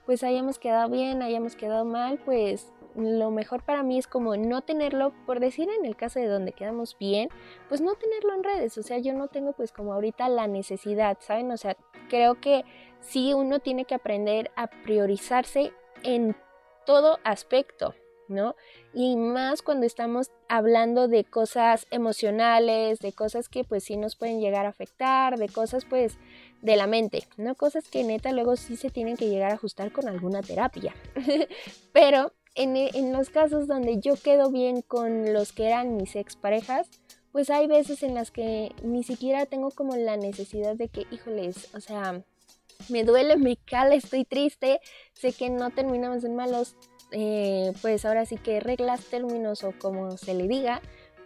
pues 0.07 0.23
hayamos 0.23 0.61
quedado 0.61 0.89
bien, 0.89 1.21
hayamos 1.21 1.57
quedado 1.57 1.85
mal, 1.85 2.21
pues 2.25 2.73
lo 2.97 3.31
mejor 3.31 3.63
para 3.63 3.83
mí 3.83 3.99
es 3.99 4.07
como 4.07 4.37
no 4.37 4.63
tenerlo, 4.63 5.13
por 5.27 5.41
decir 5.41 5.69
en 5.71 5.85
el 5.85 5.97
caso 5.97 6.21
de 6.21 6.27
donde 6.27 6.53
quedamos 6.53 6.97
bien, 6.99 7.29
pues 7.69 7.81
no 7.81 7.95
tenerlo 7.95 8.35
en 8.35 8.45
redes, 8.45 8.77
o 8.79 8.83
sea, 8.83 8.99
yo 8.99 9.13
no 9.13 9.29
tengo 9.29 9.53
pues 9.53 9.73
como 9.73 9.93
ahorita 9.93 10.29
la 10.29 10.47
necesidad, 10.47 11.19
¿saben? 11.21 11.51
O 11.51 11.57
sea, 11.57 11.77
creo 12.09 12.41
que 12.41 12.65
sí 13.01 13.35
uno 13.35 13.61
tiene 13.61 13.85
que 13.85 13.95
aprender 13.95 14.51
a 14.57 14.69
priorizarse 14.69 15.73
en 16.03 16.37
todo 16.85 17.19
aspecto, 17.25 17.95
¿no? 18.29 18.57
Y 18.93 19.17
más 19.17 19.63
cuando 19.63 19.87
estamos 19.87 20.31
hablando 20.49 21.09
de 21.09 21.25
cosas 21.25 21.87
emocionales, 21.91 22.99
de 23.01 23.13
cosas 23.13 23.49
que 23.49 23.65
pues 23.65 23.85
sí 23.85 23.97
nos 23.97 24.17
pueden 24.17 24.41
llegar 24.41 24.67
a 24.67 24.71
afectar, 24.71 25.39
de 25.39 25.49
cosas 25.49 25.85
pues 25.85 26.19
de 26.61 26.77
la 26.77 26.87
mente, 26.87 27.25
¿no? 27.37 27.55
Cosas 27.55 27.89
que 27.89 28.05
neta 28.05 28.33
luego 28.33 28.57
sí 28.57 28.77
se 28.77 28.91
tienen 28.91 29.17
que 29.17 29.29
llegar 29.29 29.51
a 29.51 29.55
ajustar 29.55 29.93
con 29.93 30.09
alguna 30.09 30.43
terapia. 30.43 30.95
Pero 31.93 32.33
en, 32.55 32.77
en, 32.77 33.13
los 33.13 33.31
casos 33.31 33.67
donde 33.67 33.99
yo 34.01 34.15
quedo 34.17 34.51
bien 34.51 34.83
con 34.83 35.33
los 35.33 35.53
que 35.53 35.67
eran 35.67 35.97
mis 35.97 36.17
exparejas, 36.17 36.89
pues 37.33 37.49
hay 37.51 37.67
veces 37.67 38.03
en 38.03 38.15
las 38.15 38.31
que 38.31 38.73
ni 38.83 39.03
siquiera 39.05 39.47
tengo 39.47 39.71
como 39.71 39.97
la 39.97 40.17
necesidad 40.17 40.77
de 40.77 40.89
que, 40.89 41.07
híjoles, 41.11 41.75
o 41.75 41.81
sea, 41.81 42.23
me 42.89 43.05
duele, 43.05 43.37
me 43.37 43.57
cala, 43.57 43.95
estoy 43.95 44.25
triste, 44.25 44.81
sé 45.15 45.33
que 45.33 45.51
no 45.51 45.71
terminamos 45.71 46.25
en 46.25 46.37
malos, 46.37 46.77
eh, 47.11 47.73
pues 47.81 48.05
ahora 48.05 48.27
sí 48.27 48.37
que 48.37 48.61
reglas, 48.61 49.05
términos 49.07 49.65
o 49.65 49.73
como 49.79 50.17
se 50.17 50.35
le 50.35 50.47
diga, 50.47 50.83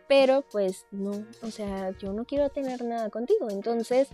pero 0.09 0.45
pues 0.52 0.87
no, 0.92 1.26
o 1.42 1.50
sea, 1.50 1.90
yo 1.99 2.12
no 2.12 2.25
quiero 2.25 2.50
tener 2.50 2.85
nada 2.85 3.11
contigo, 3.11 3.49
entonces 3.50 4.09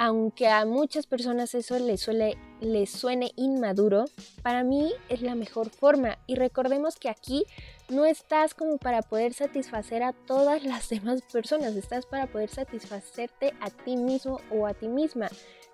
aunque 0.00 0.46
a 0.46 0.64
muchas 0.64 1.08
personas 1.08 1.56
eso 1.56 1.76
les, 1.76 2.90
suene 2.90 3.32
inmaduro, 3.34 4.04
para 4.44 4.62
mí 4.62 4.92
es 5.08 5.22
la 5.22 5.34
mejor 5.34 5.70
forma. 5.70 6.18
Y 6.28 6.36
recordemos 6.36 6.94
que 6.94 7.08
aquí 7.08 7.44
no 7.88 8.06
estás 8.06 8.54
como 8.54 8.78
para 8.78 9.02
poder 9.02 9.34
satisfacer 9.34 10.04
a 10.04 10.12
todas 10.12 10.62
las 10.62 10.88
demás 10.88 11.20
personas, 11.32 11.74
estás 11.74 12.06
para 12.06 12.28
poder 12.28 12.48
satisfacerte 12.48 13.54
a 13.60 13.70
ti 13.70 13.96
mismo 13.96 14.40
o 14.52 14.68
a 14.68 14.74
ti 14.74 14.86
misma. 14.86 15.30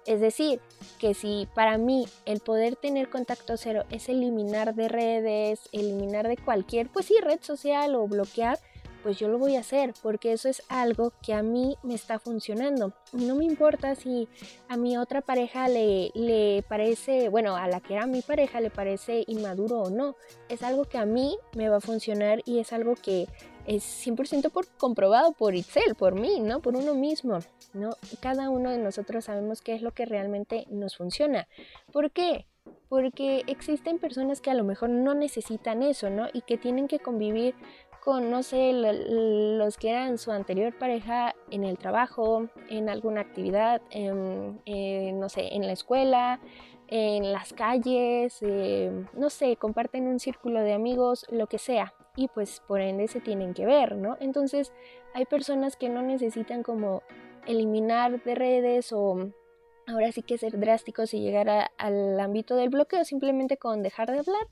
Es 0.06 0.22
decir, 0.22 0.58
que 0.98 1.12
si 1.12 1.46
para 1.54 1.76
mí 1.76 2.06
el 2.24 2.40
poder 2.40 2.76
tener 2.76 3.10
contacto 3.10 3.58
cero 3.58 3.84
es 3.90 4.08
eliminar 4.08 4.74
de 4.74 4.88
redes, 4.88 5.60
eliminar 5.72 6.28
de 6.28 6.38
cualquier, 6.38 6.88
pues 6.88 7.06
sí, 7.06 7.16
red 7.20 7.40
social 7.42 7.94
o 7.94 8.08
bloquear, 8.08 8.58
pues 9.04 9.18
yo 9.18 9.28
lo 9.28 9.38
voy 9.38 9.54
a 9.54 9.60
hacer 9.60 9.92
porque 10.02 10.32
eso 10.32 10.48
es 10.48 10.62
algo 10.68 11.12
que 11.22 11.34
a 11.34 11.42
mí 11.42 11.76
me 11.82 11.94
está 11.94 12.18
funcionando. 12.18 12.94
No 13.12 13.36
me 13.36 13.44
importa 13.44 13.94
si 13.94 14.28
a 14.68 14.76
mi 14.76 14.96
otra 14.96 15.20
pareja 15.20 15.68
le, 15.68 16.10
le 16.14 16.64
parece, 16.68 17.28
bueno, 17.28 17.54
a 17.54 17.68
la 17.68 17.80
que 17.80 17.94
era 17.94 18.06
mi 18.06 18.22
pareja 18.22 18.60
le 18.60 18.70
parece 18.70 19.22
inmaduro 19.26 19.82
o 19.82 19.90
no. 19.90 20.16
Es 20.48 20.62
algo 20.62 20.86
que 20.86 20.98
a 20.98 21.04
mí 21.04 21.36
me 21.54 21.68
va 21.68 21.76
a 21.76 21.80
funcionar 21.80 22.40
y 22.46 22.58
es 22.58 22.72
algo 22.72 22.94
que 22.96 23.28
es 23.66 24.06
100% 24.06 24.50
por, 24.50 24.66
comprobado 24.76 25.32
por 25.32 25.54
Itzel, 25.54 25.94
por 25.94 26.14
mí, 26.14 26.40
¿no? 26.40 26.60
Por 26.60 26.76
uno 26.76 26.94
mismo, 26.94 27.38
¿no? 27.72 27.96
Cada 28.20 28.50
uno 28.50 28.70
de 28.70 28.78
nosotros 28.78 29.24
sabemos 29.26 29.62
qué 29.62 29.74
es 29.74 29.82
lo 29.82 29.92
que 29.92 30.04
realmente 30.04 30.66
nos 30.70 30.96
funciona. 30.96 31.48
¿Por 31.92 32.10
qué? 32.10 32.46
Porque 32.88 33.42
existen 33.46 33.98
personas 33.98 34.40
que 34.40 34.50
a 34.50 34.54
lo 34.54 34.64
mejor 34.64 34.90
no 34.90 35.14
necesitan 35.14 35.82
eso, 35.82 36.10
¿no? 36.10 36.28
Y 36.32 36.42
que 36.42 36.58
tienen 36.58 36.88
que 36.88 36.98
convivir 36.98 37.54
con, 38.04 38.30
no 38.30 38.42
sé, 38.42 38.72
los 38.74 39.78
que 39.78 39.88
eran 39.88 40.18
su 40.18 40.30
anterior 40.30 40.76
pareja 40.78 41.34
en 41.50 41.64
el 41.64 41.78
trabajo, 41.78 42.48
en 42.68 42.90
alguna 42.90 43.22
actividad, 43.22 43.80
en, 43.90 44.60
no 45.18 45.28
sé, 45.30 45.54
en 45.54 45.66
la 45.66 45.72
escuela, 45.72 46.38
en 46.88 47.32
las 47.32 47.54
calles, 47.54 48.38
eh, 48.42 49.06
no 49.14 49.30
sé, 49.30 49.56
comparten 49.56 50.06
un 50.06 50.20
círculo 50.20 50.60
de 50.60 50.74
amigos, 50.74 51.24
lo 51.30 51.46
que 51.46 51.58
sea. 51.58 51.94
Y 52.14 52.28
pues 52.28 52.62
por 52.68 52.82
ende 52.82 53.08
se 53.08 53.20
tienen 53.20 53.54
que 53.54 53.64
ver, 53.64 53.96
¿no? 53.96 54.18
Entonces 54.20 54.72
hay 55.14 55.24
personas 55.24 55.76
que 55.76 55.88
no 55.88 56.02
necesitan 56.02 56.62
como 56.62 57.02
eliminar 57.46 58.22
de 58.22 58.34
redes 58.34 58.92
o 58.92 59.32
ahora 59.86 60.12
sí 60.12 60.22
que 60.22 60.36
ser 60.36 60.58
drásticos 60.60 61.14
y 61.14 61.20
llegar 61.20 61.70
al 61.78 62.20
ámbito 62.20 62.54
del 62.54 62.68
bloqueo 62.68 63.04
simplemente 63.04 63.56
con 63.56 63.82
dejar 63.82 64.10
de 64.10 64.18
hablar 64.18 64.46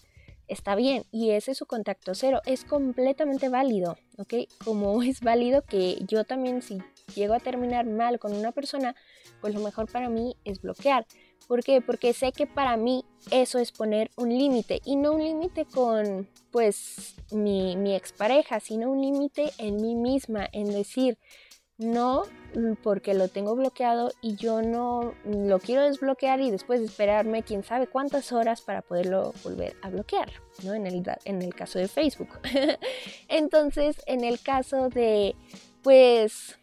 está 0.49 0.75
bien 0.75 1.04
y 1.11 1.30
ese 1.30 1.52
es 1.52 1.58
su 1.58 1.66
contacto 1.66 2.14
cero, 2.14 2.40
es 2.46 2.64
completamente 2.64 3.49
válido, 3.49 3.96
¿ok? 4.18 4.34
Como 4.64 5.02
es 5.02 5.20
válido 5.20 5.62
que 5.62 5.99
yo 6.06 6.25
también 6.25 6.62
si 6.62 6.78
llego 7.14 7.34
a 7.34 7.40
terminar 7.40 7.87
mal 7.87 8.18
con 8.18 8.32
una 8.32 8.52
persona, 8.52 8.94
pues 9.40 9.54
lo 9.54 9.61
mejor 9.61 9.90
para 9.90 10.08
mí 10.08 10.37
es 10.44 10.61
bloquear. 10.61 11.06
¿Por 11.49 11.64
qué? 11.64 11.80
Porque 11.80 12.12
sé 12.12 12.32
que 12.32 12.46
para 12.46 12.76
mí 12.76 13.04
eso 13.30 13.58
es 13.58 13.72
poner 13.72 14.11
un 14.16 14.30
límite 14.30 14.80
y 14.84 14.96
no 14.96 15.12
un 15.12 15.25
límite 15.25 15.64
con 15.66 16.28
pues 16.50 17.16
mi, 17.32 17.76
mi 17.76 17.94
expareja, 17.94 18.61
sino 18.61 18.90
un 18.90 19.02
límite 19.02 19.50
en 19.58 19.76
mí 19.76 19.94
misma, 19.94 20.49
en 20.52 20.70
decir, 20.70 21.18
no 21.82 22.22
mm, 22.54 22.74
porque 22.82 23.14
lo 23.14 23.28
tengo 23.28 23.54
bloqueado 23.54 24.12
y 24.20 24.36
yo 24.36 24.62
no 24.62 25.14
lo 25.24 25.58
quiero 25.58 25.82
desbloquear 25.82 26.40
y 26.40 26.50
después 26.50 26.80
esperarme 26.80 27.42
quién 27.42 27.62
sabe 27.62 27.86
cuántas 27.86 28.32
horas 28.32 28.60
para 28.60 28.82
poderlo 28.82 29.32
volver 29.44 29.76
a 29.82 29.90
bloquear, 29.90 30.30
¿no? 30.64 30.74
En 30.74 30.86
el, 30.86 31.02
en 31.24 31.42
el 31.42 31.54
caso 31.54 31.78
de 31.78 31.88
Facebook. 31.88 32.38
Entonces, 33.28 33.96
en 34.06 34.24
el 34.24 34.40
caso 34.40 34.88
de, 34.88 35.34
pues, 35.82 36.58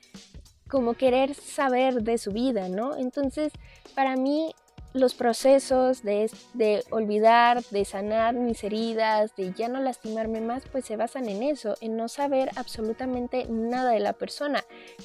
como 0.69 0.93
querer 0.93 1.33
saber 1.33 2.03
de 2.03 2.17
su 2.17 2.31
vida, 2.31 2.69
¿no? 2.69 2.95
Entonces, 2.95 3.51
para 3.95 4.15
mí 4.15 4.53
los 4.93 5.13
procesos 5.13 6.03
de, 6.03 6.31
de, 6.53 6.83
olvidar, 6.89 7.63
de 7.65 7.85
sanar 7.85 8.33
mis 8.33 8.63
heridas, 8.63 9.35
de 9.35 9.53
ya 9.53 9.67
no 9.67 9.79
lastimarme 9.79 10.41
más, 10.41 10.63
pues 10.71 10.85
se 10.85 10.95
basan 10.95 11.29
en 11.29 11.43
eso, 11.43 11.75
en 11.81 11.95
no 11.95 12.07
saber 12.07 12.49
absolutamente 12.55 13.45
nada 13.49 13.91
de 13.91 13.99
la 13.99 14.13
persona. 14.13 14.63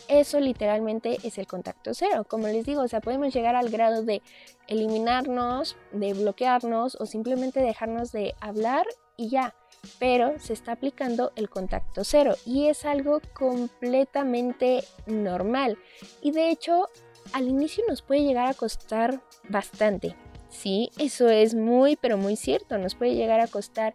Eso 0.09 0.41
literalmente 0.41 1.19
es 1.23 1.39
el 1.39 1.47
contacto 1.47 1.93
cero. 1.95 2.25
Como 2.27 2.47
les 2.49 2.65
digo, 2.65 2.83
o 2.83 2.89
sea, 2.89 3.01
podemos 3.01 3.35
llegar 3.35 3.57
al 3.57 3.71
grado 3.71 4.03
de 4.03 4.23
eliminarnos, 4.69 5.77
de 5.93 6.15
bloquearnos 6.15 6.97
o 6.99 7.07
simplemente 7.07 7.61
dejarnos 7.61 8.13
de 8.13 8.35
hablar 8.41 8.87
y 9.17 9.29
ya. 9.29 9.55
Pero 9.99 10.39
se 10.39 10.55
está 10.55 10.73
aplicando 10.73 11.33
el 11.37 11.51
contacto 11.51 12.05
cero 12.05 12.37
y 12.47 12.69
es 12.69 12.87
algo 12.87 13.21
completamente 13.35 14.83
normal. 15.07 15.77
Y 16.23 16.31
de 16.31 16.49
hecho, 16.49 16.89
al 17.33 17.49
inicio 17.49 17.85
nos 17.89 18.03
puede 18.03 18.23
llegar 18.23 18.47
a 18.47 18.55
costar 18.55 19.23
bastante. 19.49 20.17
Sí, 20.49 20.91
eso 20.99 21.29
es 21.29 21.55
muy, 21.55 21.97
pero 21.97 22.17
muy 22.17 22.37
cierto, 22.37 22.79
nos 22.79 22.95
puede 22.95 23.15
llegar 23.15 23.41
a 23.41 23.49
costar 23.49 23.95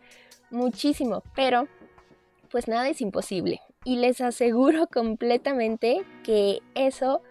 muchísimo, 0.49 1.23
pero 1.35 1.67
pues 2.51 2.67
nada 2.67 2.89
es 2.89 3.01
imposible. 3.01 3.61
Y 3.85 3.97
les 3.97 4.19
aseguro 4.21 4.87
completamente 4.91 6.05
que 6.23 6.59
eso 6.75 7.21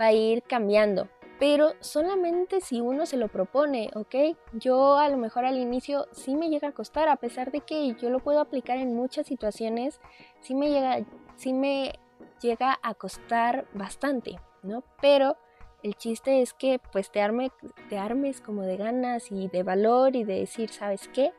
va 0.00 0.06
a 0.06 0.12
ir 0.12 0.42
cambiando, 0.42 1.08
pero 1.38 1.74
solamente 1.80 2.60
si 2.60 2.80
uno 2.80 3.06
se 3.06 3.16
lo 3.16 3.28
propone, 3.28 3.90
¿ok? 3.94 4.36
Yo 4.52 4.98
a 4.98 5.08
lo 5.08 5.16
mejor 5.16 5.44
al 5.44 5.58
inicio 5.58 6.06
sí 6.12 6.34
me 6.34 6.48
llega 6.48 6.68
a 6.68 6.72
costar, 6.72 7.08
a 7.08 7.16
pesar 7.16 7.52
de 7.52 7.60
que 7.60 7.94
yo 7.94 8.10
lo 8.10 8.18
puedo 8.18 8.40
aplicar 8.40 8.78
en 8.78 8.94
muchas 8.94 9.26
situaciones, 9.26 10.00
sí 10.40 10.54
me 10.54 10.70
llega, 10.70 11.04
sí 11.36 11.52
me 11.52 11.92
llega 12.40 12.78
a 12.82 12.94
costar 12.94 13.68
bastante. 13.72 14.40
¿No? 14.62 14.84
Pero 15.00 15.36
el 15.82 15.94
chiste 15.94 16.42
es 16.42 16.52
que 16.54 16.80
pues 16.92 17.10
te, 17.10 17.20
arme, 17.20 17.50
armes 17.96 18.40
como 18.40 18.62
de 18.62 18.76
ganas 18.76 19.30
y 19.30 19.48
de 19.48 19.62
valor 19.62 20.16
y 20.16 20.24
de 20.24 20.40
decir, 20.40 20.70
¿sabes 20.70 21.08
qué? 21.08 21.32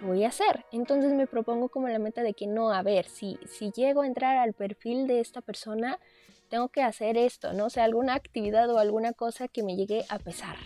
Lo 0.00 0.08
voy 0.08 0.24
a 0.24 0.28
hacer. 0.28 0.64
Entonces 0.72 1.12
me 1.12 1.26
propongo 1.26 1.68
como 1.68 1.88
la 1.88 1.98
meta 1.98 2.22
de 2.22 2.34
que 2.34 2.46
no, 2.46 2.72
a 2.72 2.82
ver, 2.82 3.06
si, 3.06 3.38
si 3.46 3.70
llego 3.70 4.02
a 4.02 4.06
entrar 4.06 4.38
al 4.38 4.54
perfil 4.54 5.06
de 5.06 5.20
esta 5.20 5.42
persona, 5.42 5.98
tengo 6.48 6.68
que 6.68 6.82
hacer 6.82 7.16
esto, 7.16 7.52
¿no? 7.52 7.66
O 7.66 7.70
sea, 7.70 7.84
alguna 7.84 8.14
actividad 8.14 8.68
o 8.70 8.78
alguna 8.78 9.12
cosa 9.12 9.48
que 9.48 9.62
me 9.62 9.76
llegue 9.76 10.04
a 10.08 10.18
pesar, 10.18 10.56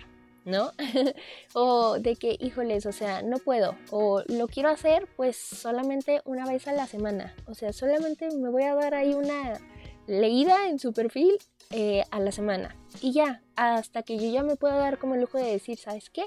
¿no? 0.44 0.72
o 1.54 1.98
de 1.98 2.16
que, 2.16 2.36
híjoles, 2.40 2.86
o 2.86 2.92
sea, 2.92 3.22
no 3.22 3.38
puedo. 3.38 3.76
O 3.90 4.22
lo 4.26 4.48
quiero 4.48 4.68
hacer 4.68 5.08
pues 5.16 5.36
solamente 5.36 6.22
una 6.24 6.46
vez 6.46 6.66
a 6.66 6.72
la 6.72 6.86
semana. 6.86 7.34
O 7.46 7.54
sea, 7.54 7.72
solamente 7.72 8.28
me 8.36 8.48
voy 8.48 8.64
a 8.64 8.74
dar 8.74 8.94
ahí 8.94 9.14
una 9.14 9.60
leída 10.06 10.68
en 10.68 10.78
su 10.78 10.92
perfil 10.92 11.38
eh, 11.70 12.04
a 12.12 12.20
la 12.20 12.30
semana. 12.30 12.76
Y 13.02 13.12
ya, 13.12 13.42
hasta 13.56 14.02
que 14.02 14.18
yo 14.18 14.30
ya 14.30 14.44
me 14.44 14.54
pueda 14.54 14.76
dar 14.76 14.98
como 14.98 15.14
el 15.14 15.20
lujo 15.22 15.36
de 15.36 15.50
decir, 15.50 15.78
¿sabes 15.78 16.10
qué? 16.10 16.26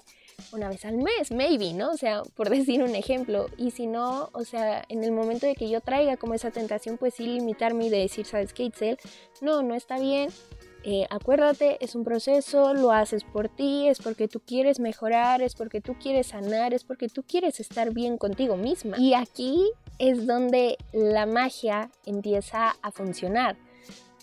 Una 0.51 0.67
vez 0.67 0.83
al 0.83 0.97
mes, 0.97 1.31
maybe, 1.31 1.73
¿no? 1.73 1.91
O 1.91 1.97
sea, 1.97 2.23
por 2.35 2.49
decir 2.55 2.83
un 2.83 2.93
ejemplo. 2.93 3.47
Y 3.57 3.71
si 3.71 3.87
no, 3.87 4.29
o 4.33 4.43
sea, 4.43 4.83
en 4.89 5.03
el 5.03 5.13
momento 5.13 5.47
de 5.47 5.55
que 5.55 5.69
yo 5.69 5.79
traiga 5.79 6.17
como 6.17 6.33
esa 6.33 6.51
tentación, 6.51 6.97
pues 6.97 7.13
sí 7.13 7.25
limitarme 7.25 7.85
y 7.85 7.89
de 7.89 7.99
decir, 7.99 8.25
¿sabes 8.25 8.53
qué, 8.53 8.63
Itzel? 8.63 8.97
No, 9.41 9.63
no 9.63 9.75
está 9.75 9.97
bien. 9.97 10.29
Eh, 10.83 11.05
acuérdate, 11.09 11.77
es 11.83 11.95
un 11.95 12.03
proceso, 12.03 12.73
lo 12.73 12.91
haces 12.91 13.23
por 13.23 13.47
ti, 13.49 13.87
es 13.87 13.99
porque 13.99 14.27
tú 14.27 14.41
quieres 14.41 14.79
mejorar, 14.79 15.41
es 15.41 15.55
porque 15.55 15.81
tú 15.81 15.95
quieres 15.99 16.27
sanar, 16.27 16.73
es 16.73 16.83
porque 16.83 17.07
tú 17.07 17.23
quieres 17.23 17.59
estar 17.59 17.93
bien 17.93 18.17
contigo 18.17 18.57
misma. 18.57 18.97
Y 18.97 19.13
aquí 19.13 19.71
es 19.99 20.25
donde 20.25 20.77
la 20.91 21.25
magia 21.25 21.91
empieza 22.05 22.75
a 22.81 22.91
funcionar 22.91 23.57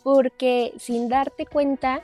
porque 0.06 0.72
sin 0.78 1.08
darte 1.08 1.46
cuenta 1.46 2.00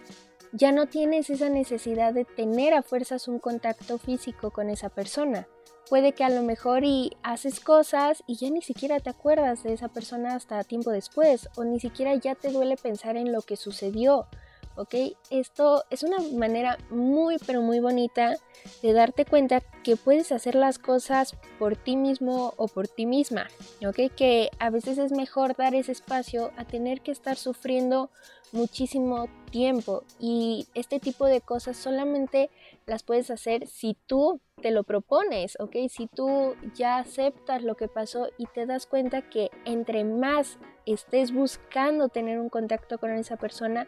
ya 0.51 0.73
no 0.73 0.87
tienes 0.87 1.31
esa 1.31 1.49
necesidad 1.49 2.13
de 2.13 2.25
tener 2.25 2.75
a 2.75 2.83
fuerzas 2.83 3.29
un 3.29 3.39
contacto 3.39 3.97
físico 3.97 4.51
con 4.51 4.71
esa 4.71 4.89
persona. 4.89 5.47
Puede 5.89 6.11
que 6.11 6.25
a 6.25 6.29
lo 6.29 6.43
mejor 6.43 6.83
y 6.83 7.13
haces 7.23 7.61
cosas 7.61 8.25
y 8.27 8.35
ya 8.35 8.51
ni 8.51 8.61
siquiera 8.61 8.99
te 8.99 9.11
acuerdas 9.11 9.63
de 9.63 9.75
esa 9.75 9.87
persona 9.87 10.35
hasta 10.35 10.65
tiempo 10.65 10.91
después 10.91 11.49
o 11.57 11.63
ni 11.63 11.79
siquiera 11.79 12.17
ya 12.17 12.35
te 12.35 12.51
duele 12.51 12.77
pensar 12.77 13.17
en 13.17 13.31
lo 13.31 13.41
que 13.41 13.55
sucedió 13.57 14.27
¿ok? 14.77 14.95
Esto 15.31 15.85
es 15.91 16.03
una 16.03 16.19
manera 16.35 16.79
muy 16.91 17.37
pero 17.47 17.63
muy 17.63 17.81
bonita 17.81 18.37
de 18.83 18.93
darte 18.93 19.25
cuenta 19.25 19.61
que 19.83 19.97
puedes 19.97 20.33
hacer 20.33 20.55
las 20.55 20.79
cosas 20.79 21.37
por 21.59 21.77
ti 21.77 21.97
mismo 21.97 22.55
o 22.57 22.69
por 22.69 22.89
ti 22.89 23.07
misma, 23.07 23.49
¿ok? 23.87 24.15
Que 24.15 24.51
a 24.59 24.71
veces 24.71 24.99
es 24.99 25.13
mejor 25.13 25.57
dar 25.57 25.75
ese 25.75 25.93
espacio 25.93 26.53
a 26.57 26.65
tener 26.65 27.01
que 27.01 27.13
estar 27.13 27.37
sufriendo 27.37 28.11
muchísimo 28.53 29.29
tiempo 29.51 30.05
y 30.21 30.67
este 30.75 31.01
tipo 31.01 31.27
de 31.27 31.41
cosas 31.41 31.77
solamente 31.77 32.51
las 32.87 33.03
puedes 33.03 33.31
hacer 33.31 33.67
si 33.67 33.97
tú 34.07 34.41
te 34.61 34.71
lo 34.71 34.85
propones, 34.85 35.57
¿ok? 35.59 35.77
Si 35.89 36.07
tú 36.07 36.55
ya 36.75 36.99
aceptas 36.99 37.63
lo 37.63 37.75
que 37.75 37.89
pasó 37.89 38.29
y 38.39 38.47
te 38.47 38.67
das 38.67 38.87
cuenta 38.87 39.23
que 39.23 39.51
entre 39.65 40.05
más 40.05 40.59
estés 40.87 41.33
buscando 41.33 42.09
tener 42.09 42.39
un 42.39 42.49
contacto 42.49 42.99
con 42.99 43.13
esa 43.13 43.37
persona, 43.37 43.87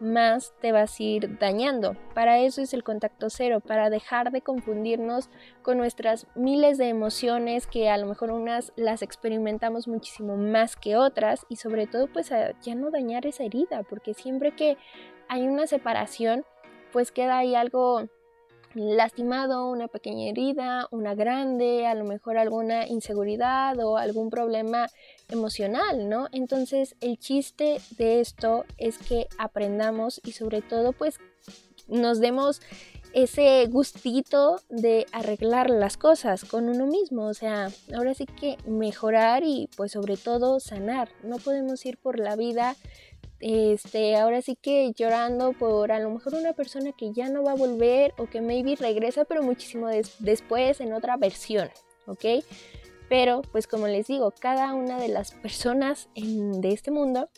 más 0.00 0.52
te 0.60 0.72
vas 0.72 0.98
a 0.98 1.02
ir 1.02 1.38
dañando. 1.38 1.96
Para 2.14 2.38
eso 2.38 2.60
es 2.60 2.74
el 2.74 2.82
contacto 2.84 3.30
cero, 3.30 3.60
para 3.60 3.90
dejar 3.90 4.30
de 4.32 4.42
confundirnos 4.42 5.30
con 5.62 5.78
nuestras 5.78 6.26
miles 6.34 6.78
de 6.78 6.88
emociones 6.88 7.66
que 7.66 7.88
a 7.88 7.96
lo 7.96 8.06
mejor 8.06 8.30
unas 8.30 8.72
las 8.76 9.02
experimentamos 9.02 9.88
muchísimo 9.88 10.36
más 10.36 10.76
que 10.76 10.96
otras 10.96 11.46
y 11.48 11.56
sobre 11.56 11.86
todo 11.86 12.06
pues 12.08 12.30
ya 12.30 12.74
no 12.74 12.90
dañar 12.90 13.26
esa 13.26 13.44
herida, 13.44 13.82
porque 13.82 14.14
siempre 14.14 14.54
que 14.54 14.76
hay 15.28 15.46
una 15.46 15.66
separación, 15.66 16.44
pues 16.92 17.10
queda 17.10 17.38
ahí 17.38 17.54
algo 17.54 18.08
lastimado, 18.74 19.70
una 19.70 19.88
pequeña 19.88 20.28
herida, 20.30 20.88
una 20.90 21.14
grande, 21.14 21.86
a 21.86 21.94
lo 21.94 22.04
mejor 22.04 22.38
alguna 22.38 22.86
inseguridad 22.86 23.78
o 23.78 23.96
algún 23.96 24.30
problema 24.30 24.88
emocional, 25.28 26.08
¿no? 26.08 26.28
Entonces 26.32 26.96
el 27.00 27.18
chiste 27.18 27.80
de 27.96 28.20
esto 28.20 28.64
es 28.78 28.98
que 28.98 29.26
aprendamos 29.38 30.20
y 30.24 30.32
sobre 30.32 30.62
todo 30.62 30.92
pues 30.92 31.18
nos 31.88 32.20
demos 32.20 32.60
ese 33.12 33.66
gustito 33.66 34.60
de 34.68 35.06
arreglar 35.12 35.70
las 35.70 35.96
cosas 35.96 36.44
con 36.44 36.68
uno 36.68 36.86
mismo, 36.86 37.26
o 37.26 37.34
sea, 37.34 37.68
ahora 37.94 38.12
sí 38.12 38.26
que 38.26 38.58
mejorar 38.66 39.44
y 39.44 39.68
pues 39.76 39.92
sobre 39.92 40.16
todo 40.16 40.58
sanar. 40.58 41.08
No 41.22 41.36
podemos 41.38 41.86
ir 41.86 41.96
por 41.96 42.18
la 42.18 42.34
vida 42.34 42.74
este, 43.46 44.16
ahora 44.16 44.40
sí 44.40 44.56
que 44.56 44.90
llorando 44.96 45.52
por 45.52 45.92
a 45.92 46.00
lo 46.00 46.08
mejor 46.08 46.34
una 46.34 46.54
persona 46.54 46.92
que 46.92 47.12
ya 47.12 47.28
no 47.28 47.42
va 47.42 47.52
a 47.52 47.56
volver 47.56 48.14
o 48.16 48.24
que 48.24 48.40
maybe 48.40 48.74
regresa 48.74 49.26
pero 49.26 49.42
muchísimo 49.42 49.88
después 50.18 50.80
en 50.80 50.94
otra 50.94 51.18
versión, 51.18 51.68
¿ok? 52.06 52.24
Pero 53.10 53.42
pues 53.52 53.66
como 53.66 53.86
les 53.86 54.06
digo, 54.06 54.32
cada 54.40 54.72
una 54.72 54.98
de 54.98 55.08
las 55.08 55.32
personas 55.32 56.08
de 56.14 56.72
este 56.72 56.90
mundo 56.90 57.28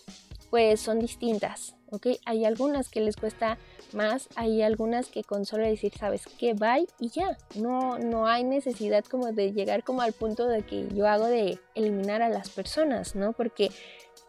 pues 0.48 0.80
son 0.80 1.00
distintas, 1.00 1.74
¿ok? 1.90 2.06
Hay 2.24 2.44
algunas 2.44 2.88
que 2.88 3.00
les 3.00 3.16
cuesta 3.16 3.58
más, 3.92 4.28
hay 4.36 4.62
algunas 4.62 5.08
que 5.08 5.24
con 5.24 5.44
solo 5.44 5.64
decir, 5.64 5.92
sabes 5.98 6.22
qué, 6.38 6.54
bye 6.54 6.86
y 7.00 7.08
ya, 7.08 7.36
no, 7.56 7.98
no 7.98 8.28
hay 8.28 8.44
necesidad 8.44 9.04
como 9.04 9.32
de 9.32 9.52
llegar 9.52 9.82
como 9.82 10.02
al 10.02 10.12
punto 10.12 10.46
de 10.46 10.62
que 10.62 10.86
yo 10.94 11.08
hago 11.08 11.26
de 11.26 11.58
eliminar 11.74 12.22
a 12.22 12.28
las 12.28 12.48
personas, 12.50 13.16
¿no? 13.16 13.32
Porque 13.32 13.70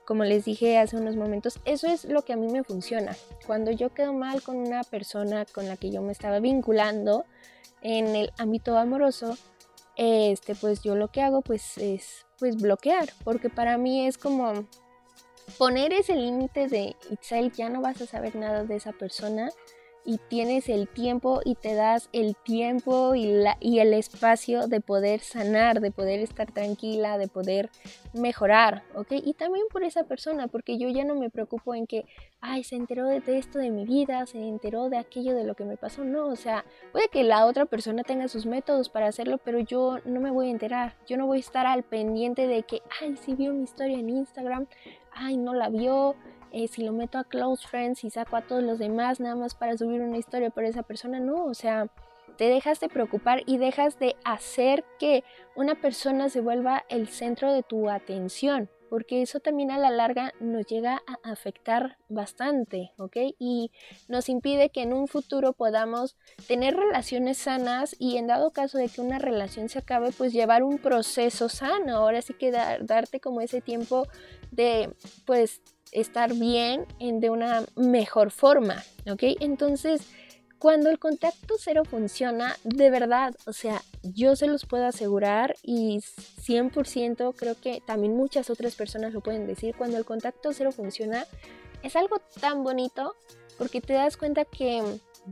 como 0.08 0.24
les 0.24 0.46
dije 0.46 0.78
hace 0.78 0.96
unos 0.96 1.18
momentos, 1.18 1.60
eso 1.66 1.86
es 1.86 2.06
lo 2.06 2.22
que 2.22 2.32
a 2.32 2.38
mí 2.38 2.48
me 2.48 2.64
funciona. 2.64 3.14
Cuando 3.46 3.72
yo 3.72 3.94
quedo 3.94 4.14
mal 4.14 4.42
con 4.42 4.56
una 4.56 4.86
persona 4.86 5.44
con 5.44 5.68
la 5.68 5.76
que 5.76 5.92
yo 5.92 6.02
me 6.02 6.14
estaba 6.14 6.40
vinculando 6.40 7.26
en 7.82 8.16
el 8.16 8.32
ámbito 8.38 8.78
amoroso, 8.78 9.38
este, 9.98 10.56
pues 10.56 10.82
yo 10.82 10.96
lo 10.96 11.10
que 11.10 11.22
hago 11.22 11.42
pues 11.42 11.78
es 11.78 12.26
pues 12.40 12.56
bloquear, 12.56 13.10
porque 13.26 13.50
para 13.50 13.78
mí 13.78 14.08
es 14.08 14.18
como 14.18 14.66
poner 15.58 15.92
ese 15.92 16.16
límite 16.16 16.70
de 16.70 16.96
Itzel, 17.12 17.52
ya 17.52 17.68
no 17.68 17.82
vas 17.82 18.02
a 18.02 18.06
saber 18.06 18.38
nada 18.38 18.64
de 18.64 18.78
esa 18.78 18.94
persona 18.94 19.50
y 20.08 20.20
tienes 20.30 20.70
el 20.70 20.88
tiempo 20.88 21.42
y 21.44 21.56
te 21.56 21.76
das 21.76 22.08
el 22.14 22.38
tiempo 22.38 23.14
y, 23.14 23.26
la, 23.28 23.58
y 23.60 23.80
el 23.80 23.94
espacio 23.94 24.68
de 24.68 24.80
poder 24.80 25.20
sanar, 25.20 25.82
de 25.82 25.92
poder 25.92 26.22
estar 26.22 26.50
tranquila, 26.50 27.18
de 27.18 27.28
poder 27.28 27.70
mejorar, 28.14 28.84
¿ok? 28.96 29.12
Y 29.12 29.34
también 29.34 29.66
por 29.70 29.84
esa 29.84 30.06
persona, 30.06 30.48
porque 30.48 30.78
yo 30.78 30.88
ya 30.88 31.04
no 31.04 31.16
me 31.16 31.30
preocupo 31.30 31.76
en 31.76 31.88
que, 31.88 32.06
ay, 32.40 32.64
se 32.64 32.78
enteró 32.78 33.06
de 33.06 33.22
esto 33.38 33.60
de 33.60 33.70
mi 33.70 33.84
vida, 33.84 34.26
se 34.26 34.40
enteró 34.40 34.90
de 34.90 34.98
aquello 34.98 35.36
de 35.36 35.44
lo 35.44 35.56
que 35.56 35.66
me 35.66 35.76
pasó, 35.76 36.06
no, 36.06 36.28
o 36.28 36.38
sea, 36.38 36.64
puede 36.94 37.10
que 37.10 37.26
la 37.26 37.46
otra 37.46 37.66
persona 37.66 38.04
tenga 38.04 38.30
sus 38.30 38.46
métodos 38.46 38.88
para 38.88 39.08
hacerlo, 39.08 39.40
pero 39.44 39.60
yo 39.60 39.98
no 40.06 40.22
me 40.22 40.32
voy 40.32 40.48
a 40.48 40.52
enterar, 40.52 40.96
yo 41.06 41.18
no 41.18 41.28
voy 41.28 41.40
a 41.40 41.42
estar 41.42 41.66
al 41.66 41.84
pendiente 41.84 42.48
de 42.48 42.64
que, 42.64 42.82
ay, 43.02 43.18
si 43.18 43.36
vio 43.36 43.54
mi 43.54 43.64
historia 43.64 44.00
en 44.00 44.10
Instagram, 44.10 44.68
ay, 45.12 45.36
no 45.36 45.54
la 45.54 45.68
vio, 45.68 46.16
eh, 46.52 46.68
si 46.68 46.84
lo 46.84 46.94
meto 46.94 47.18
a 47.18 47.24
close 47.24 47.68
friends 47.68 48.04
y 48.04 48.10
saco 48.10 48.36
a 48.36 48.42
todos 48.42 48.64
los 48.64 48.80
demás 48.80 49.20
nada 49.20 49.36
más 49.36 49.56
para 49.56 49.78
subir 49.78 50.02
una 50.02 50.18
historia 50.18 50.50
por 50.50 50.64
esa 50.64 50.84
persona, 50.84 51.20
no, 51.20 51.46
o 51.46 51.54
sea, 51.54 51.90
te 52.38 52.46
dejas 52.46 52.80
de 52.80 52.90
preocupar 52.90 53.44
y 53.46 53.58
dejas 53.58 54.00
de 54.00 54.16
hacer 54.24 54.86
que 55.00 55.24
una 55.56 55.76
persona 55.76 56.30
se 56.30 56.42
vuelva 56.42 56.86
el 56.90 57.08
centro 57.08 57.52
de 57.52 57.64
tu 57.64 57.90
atención, 57.90 58.70
porque 58.90 59.22
eso 59.22 59.40
también 59.40 59.72
a 59.72 59.80
la 59.80 59.90
larga 59.90 60.34
nos 60.40 60.66
llega 60.68 61.02
a 61.08 61.32
afectar 61.32 61.98
bastante, 62.10 62.92
¿ok? 62.98 63.18
Y 63.40 63.72
nos 64.08 64.30
impide 64.30 64.70
que 64.70 64.84
en 64.84 64.94
un 64.94 65.08
futuro 65.08 65.54
podamos 65.54 66.16
tener 66.48 66.76
relaciones 66.76 67.40
sanas 67.40 67.96
y 68.00 68.18
en 68.18 68.28
dado 68.28 68.52
caso 68.52 68.78
de 68.78 68.88
que 68.88 69.02
una 69.02 69.20
relación 69.20 69.68
se 69.68 69.80
acabe, 69.80 70.12
pues 70.12 70.32
llevar 70.32 70.64
un 70.64 70.78
proceso 70.78 71.50
sano, 71.50 71.98
ahora 71.98 72.22
sí 72.22 72.34
que 72.34 72.52
darte 72.52 73.20
como 73.20 73.42
ese 73.42 73.62
tiempo 73.62 74.08
de, 74.52 74.94
pues, 75.26 75.62
estar 75.92 76.34
bien 76.34 76.86
en, 77.00 77.20
de 77.20 77.30
una 77.30 77.66
mejor 77.76 78.32
forma, 78.32 78.84
¿ok? 79.10 79.24
Entonces, 79.40 80.02
cuando 80.60 80.90
el 80.90 80.98
contacto 80.98 81.56
cero 81.60 81.84
funciona, 81.86 82.56
de 82.64 82.90
verdad, 82.90 83.36
o 83.46 83.54
sea, 83.54 83.82
yo 84.02 84.36
se 84.36 84.48
los 84.48 84.66
puedo 84.66 84.86
asegurar 84.86 85.56
y 85.62 86.00
100% 86.00 87.36
creo 87.36 87.56
que 87.60 87.82
también 87.86 88.16
muchas 88.16 88.50
otras 88.50 88.76
personas 88.76 89.14
lo 89.14 89.22
pueden 89.22 89.46
decir, 89.46 89.76
cuando 89.78 89.98
el 89.98 90.06
contacto 90.06 90.54
cero 90.54 90.72
funciona, 90.72 91.26
es 91.84 91.96
algo 91.96 92.20
tan 92.42 92.64
bonito 92.64 93.16
porque 93.58 93.82
te 93.82 93.94
das 93.94 94.18
cuenta 94.18 94.46
que 94.46 94.82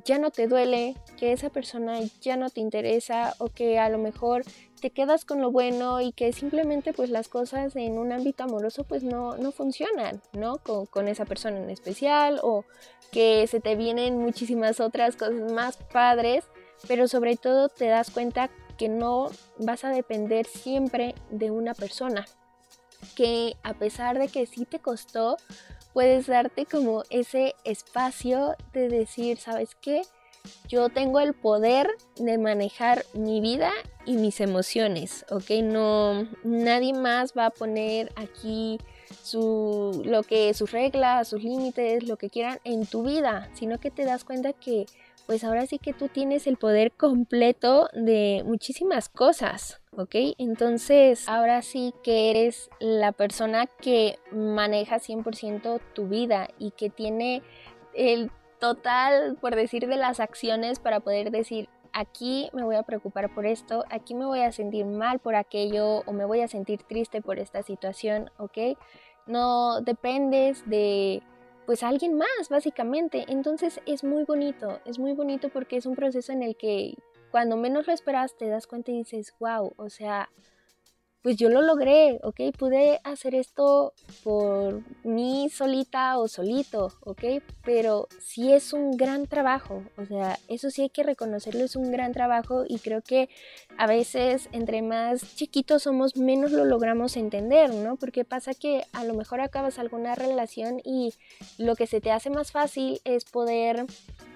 ya 0.03 0.19
no 0.19 0.29
te 0.29 0.47
duele, 0.47 0.95
que 1.17 1.31
esa 1.31 1.49
persona 1.49 1.99
ya 2.21 2.37
no 2.37 2.49
te 2.49 2.59
interesa 2.59 3.33
o 3.39 3.47
que 3.47 3.79
a 3.79 3.89
lo 3.89 3.97
mejor 3.97 4.43
te 4.81 4.91
quedas 4.91 5.25
con 5.25 5.41
lo 5.41 5.51
bueno 5.51 6.01
y 6.01 6.11
que 6.11 6.31
simplemente 6.33 6.93
pues 6.93 7.09
las 7.09 7.27
cosas 7.27 7.75
en 7.75 7.97
un 7.97 8.11
ámbito 8.11 8.43
amoroso 8.43 8.83
pues 8.83 9.03
no, 9.03 9.37
no 9.37 9.51
funcionan, 9.51 10.21
¿no? 10.33 10.57
Con, 10.57 10.85
con, 10.85 11.07
esa 11.07 11.25
persona 11.25 11.57
en 11.57 11.69
especial 11.69 12.39
o 12.43 12.65
que 13.11 13.47
se 13.47 13.59
te 13.59 13.75
vienen 13.75 14.17
muchísimas 14.17 14.79
otras 14.79 15.15
cosas 15.15 15.51
más 15.51 15.77
padres, 15.77 16.43
pero 16.87 17.07
sobre 17.07 17.37
todo 17.37 17.69
te 17.69 17.87
das 17.87 18.11
cuenta 18.11 18.49
que 18.77 18.89
no 18.89 19.29
vas 19.57 19.85
a 19.85 19.89
depender 19.89 20.45
siempre 20.45 21.15
de 21.29 21.51
una 21.51 21.73
persona, 21.73 22.25
que 23.15 23.55
a 23.63 23.73
pesar 23.73 24.19
de 24.19 24.27
que 24.27 24.45
sí 24.45 24.65
te 24.65 24.79
costó, 24.79 25.37
puedes 25.93 26.27
darte 26.27 26.65
como 26.65 27.03
ese 27.09 27.55
espacio 27.63 28.55
de 28.73 28.89
decir, 28.89 29.37
¿sabes 29.37 29.75
qué? 29.75 30.01
Yo 30.67 30.89
tengo 30.89 31.19
el 31.19 31.33
poder 31.33 31.87
de 32.17 32.37
manejar 32.37 33.05
mi 33.13 33.41
vida 33.41 33.71
y 34.05 34.17
mis 34.17 34.39
emociones, 34.41 35.25
¿ok? 35.29 35.49
No, 35.63 36.27
nadie 36.43 36.93
más 36.93 37.33
va 37.37 37.47
a 37.47 37.49
poner 37.49 38.11
aquí 38.15 38.79
su, 39.23 40.01
lo 40.05 40.23
que, 40.23 40.53
sus 40.53 40.71
reglas, 40.71 41.27
sus 41.27 41.43
límites, 41.43 42.07
lo 42.07 42.17
que 42.17 42.29
quieran 42.29 42.59
en 42.63 42.85
tu 42.85 43.03
vida, 43.03 43.49
sino 43.53 43.79
que 43.79 43.91
te 43.91 44.05
das 44.05 44.23
cuenta 44.23 44.53
que 44.53 44.85
pues 45.25 45.43
ahora 45.43 45.65
sí 45.65 45.79
que 45.79 45.93
tú 45.93 46.07
tienes 46.07 46.45
el 46.47 46.57
poder 46.57 46.91
completo 46.91 47.89
de 47.93 48.43
muchísimas 48.45 49.09
cosas, 49.09 49.81
¿ok? 49.97 50.15
Entonces, 50.37 51.27
ahora 51.27 51.61
sí 51.61 51.93
que 52.03 52.29
eres 52.29 52.69
la 52.79 53.11
persona 53.11 53.65
que 53.65 54.19
maneja 54.31 54.99
100% 54.99 55.81
tu 55.93 56.07
vida 56.07 56.49
y 56.59 56.71
que 56.71 56.89
tiene 56.89 57.41
el 57.95 58.29
total, 58.59 59.37
por 59.39 59.55
decir, 59.55 59.87
de 59.87 59.97
las 59.97 60.19
acciones 60.19 60.79
para 60.79 60.99
poder 60.99 61.31
decir, 61.31 61.69
aquí 61.93 62.49
me 62.53 62.63
voy 62.63 62.75
a 62.75 62.83
preocupar 62.83 63.33
por 63.33 63.45
esto, 63.45 63.85
aquí 63.89 64.15
me 64.15 64.25
voy 64.25 64.41
a 64.41 64.51
sentir 64.51 64.85
mal 64.85 65.19
por 65.19 65.35
aquello 65.35 65.99
o 66.05 66.13
me 66.13 66.25
voy 66.25 66.41
a 66.41 66.47
sentir 66.47 66.83
triste 66.83 67.21
por 67.21 67.39
esta 67.39 67.63
situación, 67.63 68.29
¿ok? 68.37 68.77
No 69.27 69.81
dependes 69.81 70.67
de 70.69 71.23
pues 71.65 71.83
alguien 71.83 72.15
más, 72.15 72.49
básicamente. 72.49 73.25
Entonces 73.27 73.81
es 73.85 74.03
muy 74.03 74.23
bonito, 74.23 74.79
es 74.85 74.99
muy 74.99 75.13
bonito 75.13 75.49
porque 75.49 75.77
es 75.77 75.85
un 75.85 75.95
proceso 75.95 76.31
en 76.31 76.43
el 76.43 76.55
que 76.55 76.95
cuando 77.31 77.57
menos 77.57 77.87
lo 77.87 77.93
esperas 77.93 78.37
te 78.37 78.47
das 78.47 78.67
cuenta 78.67 78.91
y 78.91 78.97
dices, 78.97 79.33
wow, 79.39 79.73
o 79.77 79.89
sea, 79.89 80.29
pues 81.25 81.37
yo 81.37 81.49
lo 81.49 81.63
logré, 81.63 82.19
¿ok? 82.21 82.55
Pude 82.55 83.01
hacer 83.03 83.33
esto 83.33 83.93
por 84.23 84.83
mí 85.03 85.49
solita 85.49 86.19
o 86.19 86.27
solito, 86.27 86.91
¿ok? 86.99 87.41
Pero 87.63 88.07
sí 88.19 88.53
es 88.53 88.73
un 88.73 88.95
gran 88.95 89.25
trabajo, 89.25 89.81
o 89.97 90.05
sea, 90.05 90.37
eso 90.49 90.69
sí 90.69 90.83
hay 90.83 90.89
que 90.91 91.01
reconocerlo, 91.01 91.63
es 91.63 91.75
un 91.75 91.91
gran 91.91 92.11
trabajo 92.11 92.63
y 92.67 92.77
creo 92.77 93.01
que 93.01 93.27
a 93.75 93.87
veces 93.87 94.49
entre 94.51 94.83
más 94.83 95.35
chiquitos 95.35 95.81
somos, 95.81 96.15
menos 96.15 96.51
lo 96.51 96.63
logramos 96.63 97.17
entender, 97.17 97.73
¿no? 97.73 97.95
Porque 97.95 98.23
pasa 98.23 98.53
que 98.53 98.83
a 98.93 99.03
lo 99.03 99.15
mejor 99.15 99.41
acabas 99.41 99.79
alguna 99.79 100.13
relación 100.13 100.79
y 100.85 101.11
lo 101.57 101.75
que 101.75 101.87
se 101.87 102.01
te 102.01 102.11
hace 102.11 102.29
más 102.29 102.51
fácil 102.51 103.01
es 103.03 103.25
poder 103.25 103.87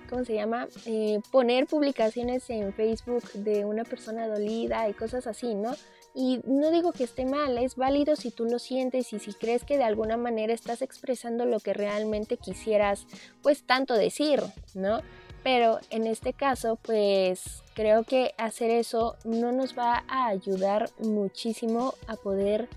¿cómo 0.10 0.26
se 0.26 0.34
llama? 0.34 0.68
Eh, 0.88 1.20
poner 1.32 1.68
publicaciones 1.68 2.50
en 2.50 2.74
Facebook 2.74 3.32
de 3.34 3.64
una 3.64 3.84
persona 3.84 4.28
dolida 4.28 4.90
y 4.90 4.94
cosas 4.94 5.28
así, 5.28 5.54
¿no? 5.54 5.76
Y 6.14 6.42
no 6.46 6.72
digo 6.72 6.92
que 6.92 7.04
esté 7.04 7.26
mal, 7.26 7.58
es 7.58 7.76
válido 7.76 8.16
si 8.16 8.32
tú 8.32 8.46
lo 8.46 8.60
sientes 8.60 9.14
y 9.14 9.20
si 9.20 9.34
crees 9.34 9.64
que 9.64 9.78
de 9.78 9.84
alguna 9.84 10.18
manera 10.18 10.54
estás 10.54 10.82
expresando 10.82 11.46
lo 11.46 11.60
que 11.60 11.74
realmente 11.74 12.38
quisieras, 12.38 13.06
pues 13.42 13.64
tanto 13.64 13.94
decir, 13.94 14.42
¿no? 14.74 15.02
Pero 15.44 15.80
en 15.90 16.08
este 16.08 16.34
caso, 16.34 16.78
pues 16.82 17.64
creo 17.74 18.04
que 18.04 18.34
hacer 18.38 18.72
eso 18.72 19.16
no 19.24 19.52
nos 19.52 19.78
va 19.78 20.04
a 20.08 20.28
ayudar 20.28 20.90
muchísimo 21.00 21.94
a 22.08 22.16
poder 22.16 22.68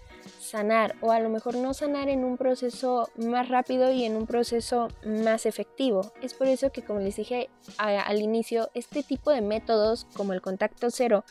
sanar 0.41 0.97
o 1.01 1.13
a 1.13 1.21
lo 1.21 1.29
mejor 1.29 1.57
no 1.57 1.75
sanar 1.75 2.09
en 2.09 2.25
un 2.25 2.37
proceso 2.37 3.11
más 3.17 3.49
rápido 3.49 3.91
y 3.91 4.05
en 4.05 4.17
un 4.17 4.27
proceso 4.27 4.89
más 5.05 5.47
efectivo. 5.47 6.13
Es 6.23 6.35
por 6.35 6.47
eso 6.47 6.71
que 6.71 6.83
como 6.83 7.01
les 7.01 7.17
dije 7.17 7.51
al 7.79 8.21
inicio, 8.21 8.71
este 8.75 9.03
tipo 9.03 9.31
de 9.31 9.41
métodos 9.41 10.07
como 10.15 10.33
el 10.33 10.41
contacto 10.41 10.91
cero 10.91 11.25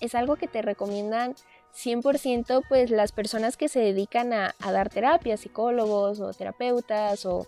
es 0.00 0.14
algo 0.14 0.36
que 0.36 0.48
te 0.48 0.62
recomiendan 0.62 1.34
100% 1.74 2.64
pues 2.68 2.90
las 2.90 3.12
personas 3.12 3.56
que 3.56 3.68
se 3.68 3.80
dedican 3.80 4.32
a, 4.32 4.54
a 4.60 4.72
dar 4.72 4.88
terapia, 4.88 5.36
psicólogos 5.36 6.20
o 6.20 6.32
terapeutas 6.32 7.26
o 7.26 7.46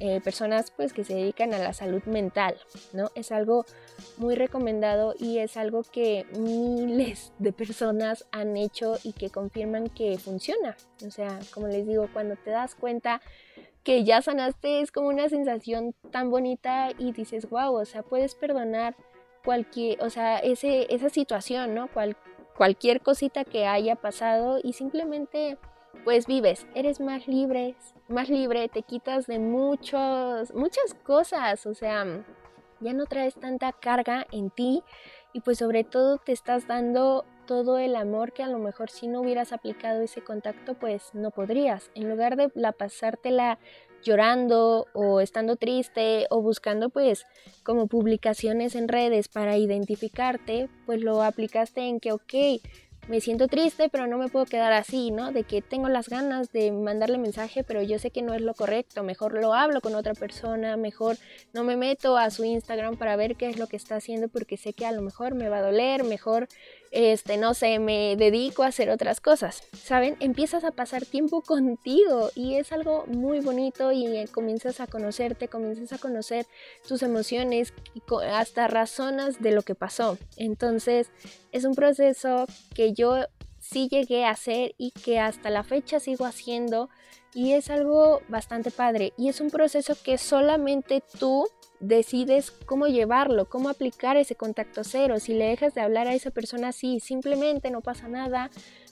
eh, 0.00 0.20
personas 0.20 0.70
pues 0.70 0.92
que 0.92 1.04
se 1.04 1.14
dedican 1.14 1.54
a 1.54 1.58
la 1.58 1.72
salud 1.72 2.02
mental, 2.04 2.56
¿no? 2.92 3.10
Es 3.14 3.32
algo 3.32 3.64
muy 4.16 4.34
recomendado 4.34 5.14
y 5.18 5.38
es 5.38 5.56
algo 5.56 5.82
que 5.82 6.26
miles 6.38 7.32
de 7.38 7.52
personas 7.52 8.26
han 8.32 8.56
hecho 8.56 8.96
y 9.04 9.12
que 9.12 9.30
confirman 9.30 9.88
que 9.88 10.18
funciona. 10.18 10.76
O 11.06 11.10
sea, 11.10 11.38
como 11.52 11.68
les 11.68 11.86
digo, 11.86 12.08
cuando 12.12 12.36
te 12.36 12.50
das 12.50 12.74
cuenta 12.74 13.20
que 13.84 14.02
ya 14.02 14.22
sanaste 14.22 14.80
es 14.80 14.90
como 14.90 15.08
una 15.08 15.28
sensación 15.28 15.94
tan 16.10 16.30
bonita 16.30 16.90
y 16.98 17.12
dices, 17.12 17.48
wow, 17.48 17.74
o 17.74 17.84
sea, 17.84 18.02
puedes 18.02 18.34
perdonar 18.34 18.96
cualquier, 19.44 20.02
o 20.02 20.10
sea, 20.10 20.38
ese, 20.38 20.92
esa 20.92 21.10
situación, 21.10 21.74
¿no? 21.74 21.88
cualquier 22.56 23.02
cosita 23.02 23.44
que 23.44 23.66
haya 23.66 23.96
pasado 23.96 24.58
y 24.62 24.72
simplemente 24.72 25.58
pues 26.04 26.26
vives, 26.26 26.66
eres 26.74 27.00
más 27.00 27.28
libre, 27.28 27.74
más 28.08 28.28
libre, 28.28 28.68
te 28.68 28.82
quitas 28.82 29.26
de 29.26 29.38
muchos, 29.38 30.52
muchas 30.54 30.94
cosas, 31.04 31.66
o 31.66 31.74
sea, 31.74 32.04
ya 32.80 32.92
no 32.92 33.06
traes 33.06 33.34
tanta 33.34 33.72
carga 33.72 34.26
en 34.32 34.50
ti 34.50 34.82
y 35.32 35.40
pues 35.40 35.58
sobre 35.58 35.84
todo 35.84 36.18
te 36.18 36.32
estás 36.32 36.66
dando 36.66 37.24
todo 37.46 37.78
el 37.78 37.96
amor 37.96 38.32
que 38.32 38.42
a 38.42 38.48
lo 38.48 38.58
mejor 38.58 38.90
si 38.90 39.06
no 39.06 39.20
hubieras 39.20 39.52
aplicado 39.52 40.02
ese 40.02 40.22
contacto 40.22 40.74
pues 40.74 41.10
no 41.14 41.30
podrías. 41.30 41.90
En 41.94 42.08
lugar 42.08 42.36
de 42.36 42.50
la 42.54 42.72
pasártela 42.72 43.58
llorando 44.02 44.86
o 44.92 45.20
estando 45.20 45.56
triste 45.56 46.26
o 46.30 46.42
buscando 46.42 46.90
pues 46.90 47.26
como 47.62 47.86
publicaciones 47.86 48.74
en 48.74 48.88
redes 48.88 49.28
para 49.28 49.56
identificarte, 49.56 50.68
pues 50.86 51.00
lo 51.00 51.22
aplicaste 51.22 51.80
en 51.80 52.00
que 52.00 52.12
ok, 52.12 52.34
me 53.08 53.20
siento 53.20 53.48
triste, 53.48 53.88
pero 53.88 54.06
no 54.06 54.18
me 54.18 54.28
puedo 54.28 54.46
quedar 54.46 54.72
así, 54.72 55.10
¿no? 55.10 55.32
De 55.32 55.44
que 55.44 55.62
tengo 55.62 55.88
las 55.88 56.08
ganas 56.08 56.52
de 56.52 56.72
mandarle 56.72 57.18
mensaje, 57.18 57.64
pero 57.64 57.82
yo 57.82 57.98
sé 57.98 58.10
que 58.10 58.22
no 58.22 58.34
es 58.34 58.40
lo 58.40 58.54
correcto, 58.54 59.02
mejor 59.02 59.34
lo 59.34 59.54
hablo 59.54 59.80
con 59.80 59.94
otra 59.94 60.14
persona, 60.14 60.76
mejor 60.76 61.16
no 61.52 61.64
me 61.64 61.76
meto 61.76 62.16
a 62.16 62.30
su 62.30 62.44
Instagram 62.44 62.96
para 62.96 63.16
ver 63.16 63.36
qué 63.36 63.48
es 63.48 63.58
lo 63.58 63.66
que 63.66 63.76
está 63.76 63.96
haciendo 63.96 64.28
porque 64.28 64.56
sé 64.56 64.72
que 64.72 64.86
a 64.86 64.92
lo 64.92 65.02
mejor 65.02 65.34
me 65.34 65.48
va 65.48 65.58
a 65.58 65.62
doler, 65.62 66.04
mejor 66.04 66.48
este, 66.94 67.38
no 67.38 67.54
sé, 67.54 67.80
me 67.80 68.14
dedico 68.14 68.62
a 68.62 68.68
hacer 68.68 68.88
otras 68.88 69.20
cosas, 69.20 69.64
¿saben? 69.72 70.16
Empiezas 70.20 70.62
a 70.62 70.70
pasar 70.70 71.04
tiempo 71.04 71.42
contigo 71.42 72.30
y 72.36 72.54
es 72.54 72.70
algo 72.70 73.04
muy 73.08 73.40
bonito 73.40 73.90
y 73.90 74.06
eh, 74.06 74.28
comienzas 74.30 74.78
a 74.78 74.86
conocerte, 74.86 75.48
comienzas 75.48 75.92
a 75.92 75.98
conocer 75.98 76.46
tus 76.86 77.02
emociones 77.02 77.74
hasta 78.32 78.68
razones 78.68 79.42
de 79.42 79.50
lo 79.50 79.62
que 79.62 79.74
pasó. 79.74 80.18
Entonces, 80.36 81.10
es 81.50 81.64
un 81.64 81.74
proceso 81.74 82.46
que 82.74 82.92
yo 82.92 83.24
sí 83.58 83.88
llegué 83.88 84.24
a 84.24 84.30
hacer 84.30 84.76
y 84.78 84.92
que 84.92 85.18
hasta 85.18 85.50
la 85.50 85.64
fecha 85.64 85.98
sigo 85.98 86.26
haciendo 86.26 86.90
y 87.34 87.54
es 87.54 87.70
algo 87.70 88.20
bastante 88.28 88.70
padre 88.70 89.12
y 89.16 89.28
es 89.28 89.40
un 89.40 89.50
proceso 89.50 89.96
que 90.00 90.16
solamente 90.16 91.02
tú 91.18 91.48
decides 91.86 92.50
cómo 92.50 92.86
llevarlo, 92.86 93.48
cómo 93.48 93.68
aplicar 93.68 94.16
ese 94.16 94.34
contacto 94.34 94.84
cero. 94.84 95.20
Si 95.20 95.34
le 95.34 95.46
dejas 95.46 95.74
de 95.74 95.82
hablar 95.82 96.06
a 96.06 96.14
esa 96.14 96.30
persona 96.30 96.68
así, 96.68 97.00
simplemente 97.00 97.70
no 97.70 97.80
pasa 97.80 98.08
nada. 98.08 98.50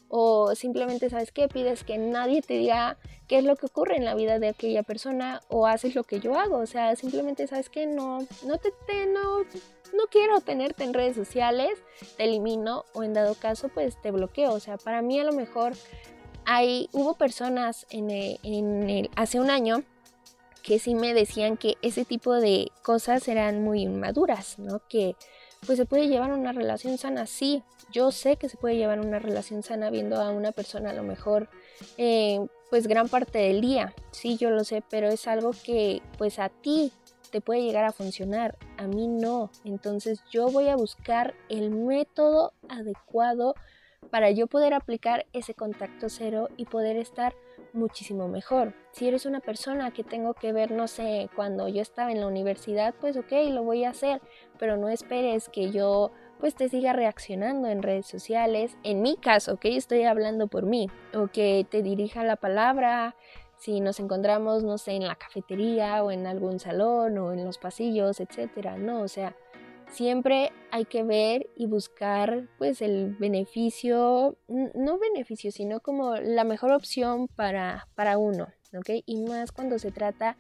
O 0.09 0.55
simplemente, 0.55 1.09
¿sabes 1.09 1.33
qué? 1.33 1.49
Pides 1.49 1.85
que 1.85 1.97
nadie 1.97 2.43
te 2.43 2.55
diga 2.55 2.99
qué 3.29 3.39
es 3.39 3.45
lo 3.45 3.57
que 3.57 3.65
ocurre 3.65 3.97
en 3.97 4.05
la 4.05 4.15
vida 4.15 4.39
de 4.39 4.49
aquella 4.49 4.83
persona 4.83 5.41
o 5.49 5.67
haces 5.67 5.95
lo 5.95 6.05
que 6.05 6.21
yo 6.21 6.39
hago. 6.39 6.59
O 6.59 6.67
sea, 6.67 6.95
simplemente, 6.97 7.47
¿sabes 7.47 7.71
qué? 7.71 7.87
No, 7.87 8.19
no 8.45 8.59
te, 8.59 9.07
no, 9.07 9.39
no 9.39 10.07
quiero 10.11 10.41
tenerte 10.43 10.85
en 10.85 10.93
redes 10.93 11.17
sociales, 11.17 11.79
te 12.19 12.25
elimino 12.25 12.85
o 12.93 13.03
en 13.03 13.15
dado 13.15 13.35
caso, 13.35 13.71
pues 13.71 13.99
te 14.03 14.11
bloqueo. 14.11 14.53
O 14.53 14.61
sea, 14.61 14.77
para 14.77 15.01
mí 15.01 15.19
a 15.19 15.25
lo 15.25 15.33
mejor 15.33 15.73
hay, 16.45 16.91
hubo 16.93 17.15
personas 17.15 17.87
en 17.89 18.11
en 18.11 18.91
el, 18.91 19.11
hace 19.17 19.41
un 19.41 19.49
año 19.49 19.83
que 20.63 20.79
sí 20.79 20.95
me 20.95 21.15
decían 21.15 21.57
que 21.57 21.77
ese 21.83 22.05
tipo 22.05 22.35
de 22.35 22.71
cosas 22.83 23.27
eran 23.29 23.63
muy 23.63 23.83
inmaduras, 23.83 24.59
¿no? 24.59 24.81
Que 24.89 25.17
pues 25.67 25.79
se 25.79 25.87
puede 25.87 26.09
llevar 26.09 26.33
una 26.33 26.53
relación 26.53 26.99
sana, 26.99 27.27
sí, 27.27 27.63
yo 27.93 28.11
sé 28.11 28.37
que 28.37 28.49
se 28.49 28.57
puede 28.57 28.77
llevar 28.77 28.99
una 29.01 29.19
relación 29.19 29.63
sana 29.63 29.91
viendo 29.91 30.21
a 30.21 30.31
una 30.31 30.51
persona 30.51 30.91
a 30.91 30.95
lo 30.95 31.05
mejor 31.05 31.49
eh, 31.99 32.41
pues 32.71 32.89
gran 32.89 33.09
parte 33.09 33.39
del 33.39 33.61
día, 33.61 33.95
sí, 34.11 34.37
yo 34.37 34.51
lo 34.51 34.65
sé, 34.65 34.83
pero 34.91 35.09
es 35.09 35.29
algo 35.29 35.53
que 35.65 36.03
pues 36.19 36.39
a 36.39 36.49
ti 36.49 36.93
te 37.31 37.41
puede 37.41 37.63
llegar 37.63 37.85
a 37.85 37.93
funcionar, 37.93 38.57
a 38.77 38.87
mí 38.87 39.07
no, 39.07 39.51
entonces 39.65 40.21
yo 40.31 40.49
voy 40.49 40.69
a 40.69 40.77
buscar 40.77 41.35
el 41.49 41.71
método 41.71 42.53
adecuado 42.69 43.55
para 44.11 44.31
yo 44.31 44.47
poder 44.49 44.75
aplicar 44.75 45.27
ese 45.33 45.55
contacto 45.55 46.09
cero 46.09 46.49
y 46.57 46.65
poder 46.65 46.97
estar 46.97 47.35
muchísimo 47.75 48.29
mejor. 48.29 48.75
Si 48.93 49.09
eres 49.09 49.27
una 49.27 49.41
persona 49.41 49.91
que 49.93 50.05
tengo 50.05 50.35
que 50.35 50.53
ver, 50.53 50.71
no 50.71 50.89
sé, 50.89 51.31
cuando 51.35 51.69
yo 51.69 51.83
estaba 51.83 52.13
en 52.13 52.21
la 52.21 52.27
universidad, 52.27 52.95
pues 53.01 53.17
ok, 53.17 53.33
lo 53.51 53.63
voy 53.63 53.85
a 53.85 53.91
hacer, 53.91 54.21
pero 54.59 54.77
no 54.77 54.89
esperes 54.89 55.49
que 55.49 55.71
yo 55.71 56.11
pues 56.39 56.55
te 56.55 56.69
siga 56.69 56.93
reaccionando 56.93 57.69
en 57.69 57.83
redes 57.83 58.07
sociales. 58.07 58.77
En 58.83 59.01
mi 59.01 59.17
caso, 59.17 59.55
ok, 59.55 59.67
estoy 59.67 60.03
hablando 60.03 60.49
por 60.49 60.67
mí, 60.67 60.91
o 61.15 61.29
que 61.29 61.67
te 61.71 61.83
dirija 61.83 62.25
la 62.25 62.37
palabra, 62.37 63.15
si 63.59 63.81
nos 63.81 64.01
encontramos, 64.01 64.65
no 64.65 64.77
sé, 64.77 64.93
en 64.93 65.07
la 65.07 65.15
cafetería 65.15 66.03
o 66.03 66.11
en 66.11 66.27
algún 66.27 66.59
salón 66.59 67.17
o 67.19 67.33
en 67.33 67.45
los 67.45 67.59
pasillos, 67.59 68.19
etcétera, 68.19 68.77
no, 68.77 69.03
o 69.03 69.09
sea, 69.09 69.37
siempre 69.93 70.53
hay 70.71 70.85
que 70.85 71.03
ver 71.05 71.49
y 71.57 71.67
buscar 71.67 72.49
pues 72.59 72.83
el 72.83 73.15
beneficio, 73.17 74.37
no 74.49 74.99
beneficio, 74.99 75.53
sino 75.53 75.81
como 75.81 76.17
la 76.17 76.45
mejor 76.45 76.73
opción 76.73 77.29
para, 77.29 77.89
para 77.95 78.19
uno, 78.19 78.49
¿ok? 78.77 78.91
Y 79.07 79.23
más 79.23 79.53
cuando 79.53 79.79
se 79.79 79.93
trata 79.93 80.37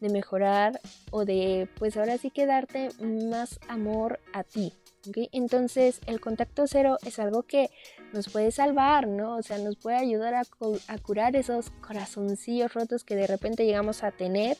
de 0.00 0.08
mejorar 0.08 0.80
o 1.10 1.24
de 1.24 1.68
pues 1.78 1.96
ahora 1.96 2.18
sí 2.18 2.30
que 2.30 2.46
darte 2.46 2.88
más 3.00 3.60
amor 3.68 4.20
a 4.32 4.42
ti. 4.44 4.72
¿ok? 5.08 5.28
Entonces 5.32 6.00
el 6.06 6.20
contacto 6.20 6.66
cero 6.66 6.98
es 7.06 7.18
algo 7.18 7.44
que 7.44 7.70
nos 8.12 8.28
puede 8.28 8.50
salvar, 8.50 9.06
¿no? 9.06 9.36
O 9.36 9.42
sea, 9.42 9.58
nos 9.58 9.76
puede 9.76 9.96
ayudar 9.96 10.34
a, 10.34 10.42
a 10.88 10.98
curar 10.98 11.36
esos 11.36 11.70
corazoncillos 11.70 12.74
rotos 12.74 13.04
que 13.04 13.16
de 13.16 13.26
repente 13.26 13.64
llegamos 13.64 14.02
a 14.02 14.10
tener 14.10 14.56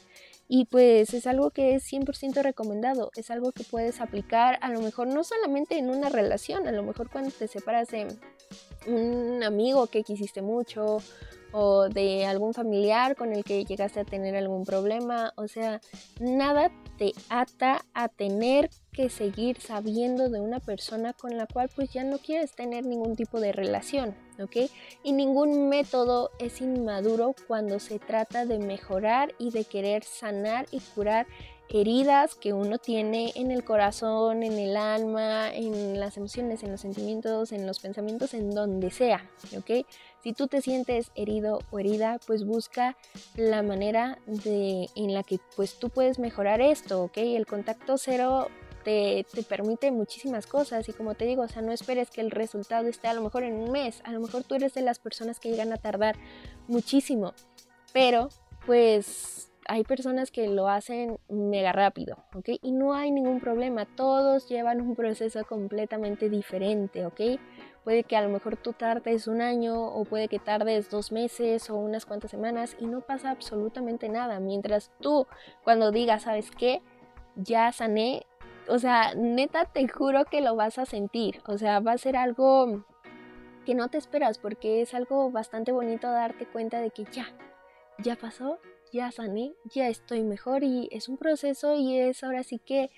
y 0.54 0.66
pues 0.66 1.14
es 1.14 1.26
algo 1.26 1.50
que 1.50 1.74
es 1.74 1.90
100% 1.90 2.42
recomendado, 2.42 3.10
es 3.16 3.30
algo 3.30 3.52
que 3.52 3.64
puedes 3.64 4.02
aplicar 4.02 4.58
a 4.60 4.68
lo 4.68 4.82
mejor 4.82 5.06
no 5.06 5.24
solamente 5.24 5.78
en 5.78 5.88
una 5.88 6.10
relación, 6.10 6.68
a 6.68 6.72
lo 6.72 6.82
mejor 6.82 7.08
cuando 7.08 7.30
te 7.30 7.48
separas 7.48 7.88
de 7.88 8.08
un 8.86 9.42
amigo 9.42 9.86
que 9.86 10.02
quisiste 10.02 10.42
mucho 10.42 10.98
o 11.52 11.88
de 11.88 12.24
algún 12.24 12.54
familiar 12.54 13.14
con 13.14 13.32
el 13.32 13.44
que 13.44 13.64
llegaste 13.64 14.00
a 14.00 14.04
tener 14.04 14.34
algún 14.36 14.64
problema, 14.64 15.32
o 15.36 15.46
sea, 15.46 15.80
nada 16.18 16.70
te 16.96 17.12
ata 17.28 17.84
a 17.94 18.08
tener 18.08 18.70
que 18.92 19.08
seguir 19.08 19.60
sabiendo 19.60 20.28
de 20.28 20.40
una 20.40 20.60
persona 20.60 21.12
con 21.12 21.36
la 21.36 21.46
cual 21.46 21.70
pues 21.74 21.90
ya 21.90 22.04
no 22.04 22.18
quieres 22.18 22.52
tener 22.54 22.84
ningún 22.84 23.16
tipo 23.16 23.40
de 23.40 23.52
relación, 23.52 24.14
¿ok? 24.38 24.70
Y 25.02 25.12
ningún 25.12 25.68
método 25.68 26.30
es 26.38 26.60
inmaduro 26.60 27.34
cuando 27.46 27.78
se 27.78 27.98
trata 27.98 28.44
de 28.44 28.58
mejorar 28.58 29.34
y 29.38 29.50
de 29.50 29.64
querer 29.64 30.04
sanar 30.04 30.66
y 30.70 30.80
curar 30.80 31.26
heridas 31.72 32.34
que 32.34 32.52
uno 32.52 32.76
tiene 32.76 33.32
en 33.34 33.50
el 33.50 33.64
corazón, 33.64 34.42
en 34.42 34.58
el 34.58 34.76
alma, 34.76 35.52
en 35.52 35.98
las 35.98 36.18
emociones, 36.18 36.62
en 36.62 36.70
los 36.70 36.82
sentimientos, 36.82 37.50
en 37.50 37.66
los 37.66 37.80
pensamientos, 37.80 38.34
en 38.34 38.50
donde 38.50 38.90
sea, 38.90 39.30
¿ok? 39.56 39.86
Si 40.22 40.34
tú 40.34 40.48
te 40.48 40.60
sientes 40.60 41.10
herido 41.14 41.60
o 41.70 41.78
herida, 41.78 42.20
pues 42.26 42.44
busca 42.44 42.96
la 43.36 43.62
manera 43.62 44.18
de, 44.26 44.86
en 44.94 45.14
la 45.14 45.22
que 45.22 45.40
pues 45.56 45.78
tú 45.78 45.88
puedes 45.88 46.18
mejorar 46.18 46.60
esto, 46.60 47.04
¿ok? 47.04 47.16
El 47.16 47.46
contacto 47.46 47.96
cero 47.96 48.48
te, 48.84 49.24
te, 49.32 49.42
permite 49.42 49.90
muchísimas 49.92 50.46
cosas 50.46 50.86
y 50.90 50.92
como 50.92 51.14
te 51.14 51.24
digo, 51.24 51.42
o 51.42 51.48
sea, 51.48 51.62
no 51.62 51.72
esperes 51.72 52.10
que 52.10 52.20
el 52.20 52.30
resultado 52.30 52.86
esté 52.86 53.08
a 53.08 53.14
lo 53.14 53.22
mejor 53.22 53.44
en 53.44 53.54
un 53.54 53.70
mes, 53.70 54.02
a 54.04 54.12
lo 54.12 54.20
mejor 54.20 54.44
tú 54.44 54.56
eres 54.56 54.74
de 54.74 54.82
las 54.82 54.98
personas 54.98 55.40
que 55.40 55.48
llegan 55.48 55.72
a 55.72 55.78
tardar 55.78 56.16
muchísimo, 56.68 57.32
pero 57.94 58.28
pues 58.66 59.51
hay 59.68 59.84
personas 59.84 60.30
que 60.30 60.48
lo 60.48 60.68
hacen 60.68 61.18
mega 61.28 61.72
rápido, 61.72 62.16
¿ok? 62.34 62.50
Y 62.62 62.72
no 62.72 62.94
hay 62.94 63.10
ningún 63.10 63.40
problema, 63.40 63.86
todos 63.86 64.48
llevan 64.48 64.80
un 64.80 64.94
proceso 64.94 65.44
completamente 65.44 66.28
diferente, 66.28 67.06
¿ok? 67.06 67.20
Puede 67.84 68.04
que 68.04 68.16
a 68.16 68.22
lo 68.22 68.28
mejor 68.28 68.56
tú 68.56 68.72
tardes 68.72 69.26
un 69.26 69.40
año 69.40 69.82
o 69.88 70.04
puede 70.04 70.28
que 70.28 70.38
tardes 70.38 70.88
dos 70.88 71.10
meses 71.10 71.68
o 71.68 71.76
unas 71.76 72.06
cuantas 72.06 72.30
semanas 72.30 72.76
y 72.78 72.86
no 72.86 73.00
pasa 73.00 73.30
absolutamente 73.30 74.08
nada. 74.08 74.38
Mientras 74.38 74.92
tú 75.00 75.26
cuando 75.64 75.90
digas, 75.90 76.22
¿sabes 76.22 76.50
qué? 76.52 76.80
Ya 77.34 77.72
sané, 77.72 78.24
o 78.68 78.78
sea, 78.78 79.14
neta 79.14 79.64
te 79.64 79.88
juro 79.88 80.24
que 80.26 80.40
lo 80.40 80.54
vas 80.54 80.78
a 80.78 80.86
sentir, 80.86 81.40
o 81.46 81.58
sea, 81.58 81.80
va 81.80 81.92
a 81.92 81.98
ser 81.98 82.16
algo 82.16 82.84
que 83.64 83.74
no 83.74 83.88
te 83.88 83.98
esperas 83.98 84.38
porque 84.38 84.82
es 84.82 84.94
algo 84.94 85.30
bastante 85.30 85.72
bonito 85.72 86.10
darte 86.10 86.46
cuenta 86.46 86.80
de 86.80 86.90
que 86.90 87.04
ya, 87.04 87.26
ya 87.98 88.16
pasó, 88.16 88.58
ya 88.92 89.10
sané, 89.10 89.54
ya 89.74 89.88
estoy 89.88 90.22
mejor 90.22 90.62
y 90.64 90.88
es 90.92 91.08
un 91.08 91.16
proceso 91.16 91.74
y 91.74 91.98
es 91.98 92.22
ahora 92.22 92.42
sí 92.42 92.58
que 92.58 92.90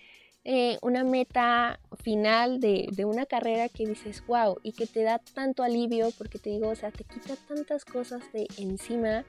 eh, 0.44 0.78
una 0.82 1.04
meta 1.04 1.80
final 2.02 2.60
de, 2.60 2.88
de, 2.92 3.06
una 3.06 3.24
carrera 3.24 3.70
que 3.70 3.86
dices, 3.86 4.22
wow, 4.26 4.58
y 4.62 4.72
que 4.72 4.86
te 4.86 5.02
da 5.02 5.18
tanto 5.18 5.62
alivio 5.62 6.10
porque 6.18 6.38
te 6.38 6.50
digo, 6.50 6.68
o 6.68 6.74
sea, 6.74 6.90
te 6.90 7.04
quita 7.04 7.36
tantas 7.48 7.86
cosas 7.86 8.30
de 8.32 8.46
encima 8.58 9.24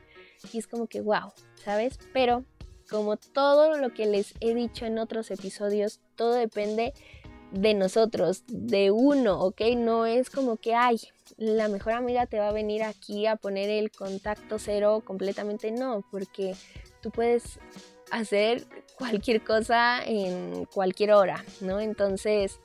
y 0.52 0.58
es 0.58 0.68
como 0.68 0.88
que, 0.88 1.00
wow, 1.00 1.32
¿sabes? 1.64 2.00
Pero 2.12 2.44
como 2.90 3.16
todo 3.16 3.78
lo 3.78 3.94
que 3.94 4.06
les 4.08 4.34
he 4.42 4.54
dicho 4.54 4.86
en 4.86 5.00
otros 5.00 5.32
episodios, 5.32 6.02
todo 6.16 6.34
depende 6.34 6.94
de 7.56 7.74
nosotros, 7.74 8.44
de 8.48 8.92
uno, 8.92 9.40
¿ok? 9.40 9.62
No 9.78 10.06
es 10.06 10.30
como 10.30 10.58
que, 10.58 10.76
ay, 10.76 11.00
la 11.38 11.70
mejor 11.70 11.94
amiga 11.94 12.26
te 12.26 12.38
va 12.38 12.50
a 12.50 12.54
venir 12.54 12.84
aquí 12.84 13.26
a 13.28 13.38
poner 13.38 13.70
el 13.70 13.92
contacto 13.92 14.60
cero 14.60 15.02
completamente, 15.06 15.72
no, 15.72 16.04
porque 16.12 16.54
tú 17.02 17.12
puedes 17.12 17.60
hacer 18.12 18.66
cualquier 18.98 19.44
cosa 19.44 20.04
en 20.06 20.66
cualquier 20.66 21.14
hora, 21.14 21.44
¿no? 21.62 21.80
Entonces, 21.80 22.60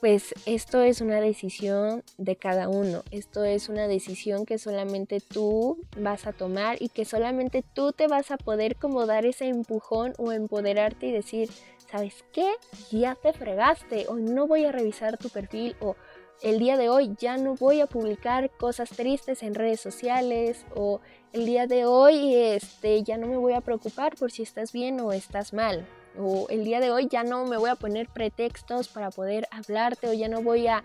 pues 0.00 0.34
esto 0.44 0.82
es 0.82 1.00
una 1.00 1.20
decisión 1.20 2.04
de 2.18 2.36
cada 2.36 2.68
uno, 2.68 3.02
esto 3.10 3.44
es 3.44 3.70
una 3.70 3.88
decisión 3.88 4.44
que 4.44 4.58
solamente 4.58 5.20
tú 5.20 5.78
vas 5.98 6.26
a 6.26 6.34
tomar 6.34 6.76
y 6.82 6.90
que 6.90 7.06
solamente 7.06 7.64
tú 7.72 7.92
te 7.92 8.08
vas 8.08 8.30
a 8.30 8.36
poder 8.36 8.76
como 8.76 9.06
dar 9.06 9.24
ese 9.24 9.46
empujón 9.46 10.12
o 10.18 10.32
empoderarte 10.32 11.06
y 11.06 11.12
decir, 11.12 11.48
¿sabes 11.96 12.24
qué? 12.30 12.52
Ya 12.90 13.14
te 13.14 13.32
fregaste 13.32 14.06
o 14.08 14.16
no 14.16 14.46
voy 14.46 14.66
a 14.66 14.72
revisar 14.72 15.16
tu 15.16 15.30
perfil 15.30 15.74
o 15.80 15.96
el 16.42 16.58
día 16.58 16.76
de 16.76 16.90
hoy 16.90 17.14
ya 17.18 17.38
no 17.38 17.54
voy 17.54 17.80
a 17.80 17.86
publicar 17.86 18.50
cosas 18.50 18.90
tristes 18.90 19.42
en 19.42 19.54
redes 19.54 19.80
sociales 19.80 20.66
o 20.74 21.00
el 21.32 21.46
día 21.46 21.66
de 21.66 21.86
hoy 21.86 22.34
este 22.34 23.02
ya 23.02 23.16
no 23.16 23.26
me 23.26 23.38
voy 23.38 23.54
a 23.54 23.62
preocupar 23.62 24.14
por 24.14 24.30
si 24.30 24.42
estás 24.42 24.72
bien 24.72 25.00
o 25.00 25.12
estás 25.12 25.54
mal 25.54 25.86
o 26.18 26.46
el 26.50 26.64
día 26.64 26.80
de 26.80 26.90
hoy 26.90 27.08
ya 27.10 27.24
no 27.24 27.46
me 27.46 27.56
voy 27.56 27.70
a 27.70 27.76
poner 27.76 28.08
pretextos 28.08 28.88
para 28.88 29.10
poder 29.10 29.48
hablarte 29.50 30.08
o 30.08 30.12
ya 30.12 30.28
no 30.28 30.42
voy 30.42 30.66
a 30.66 30.84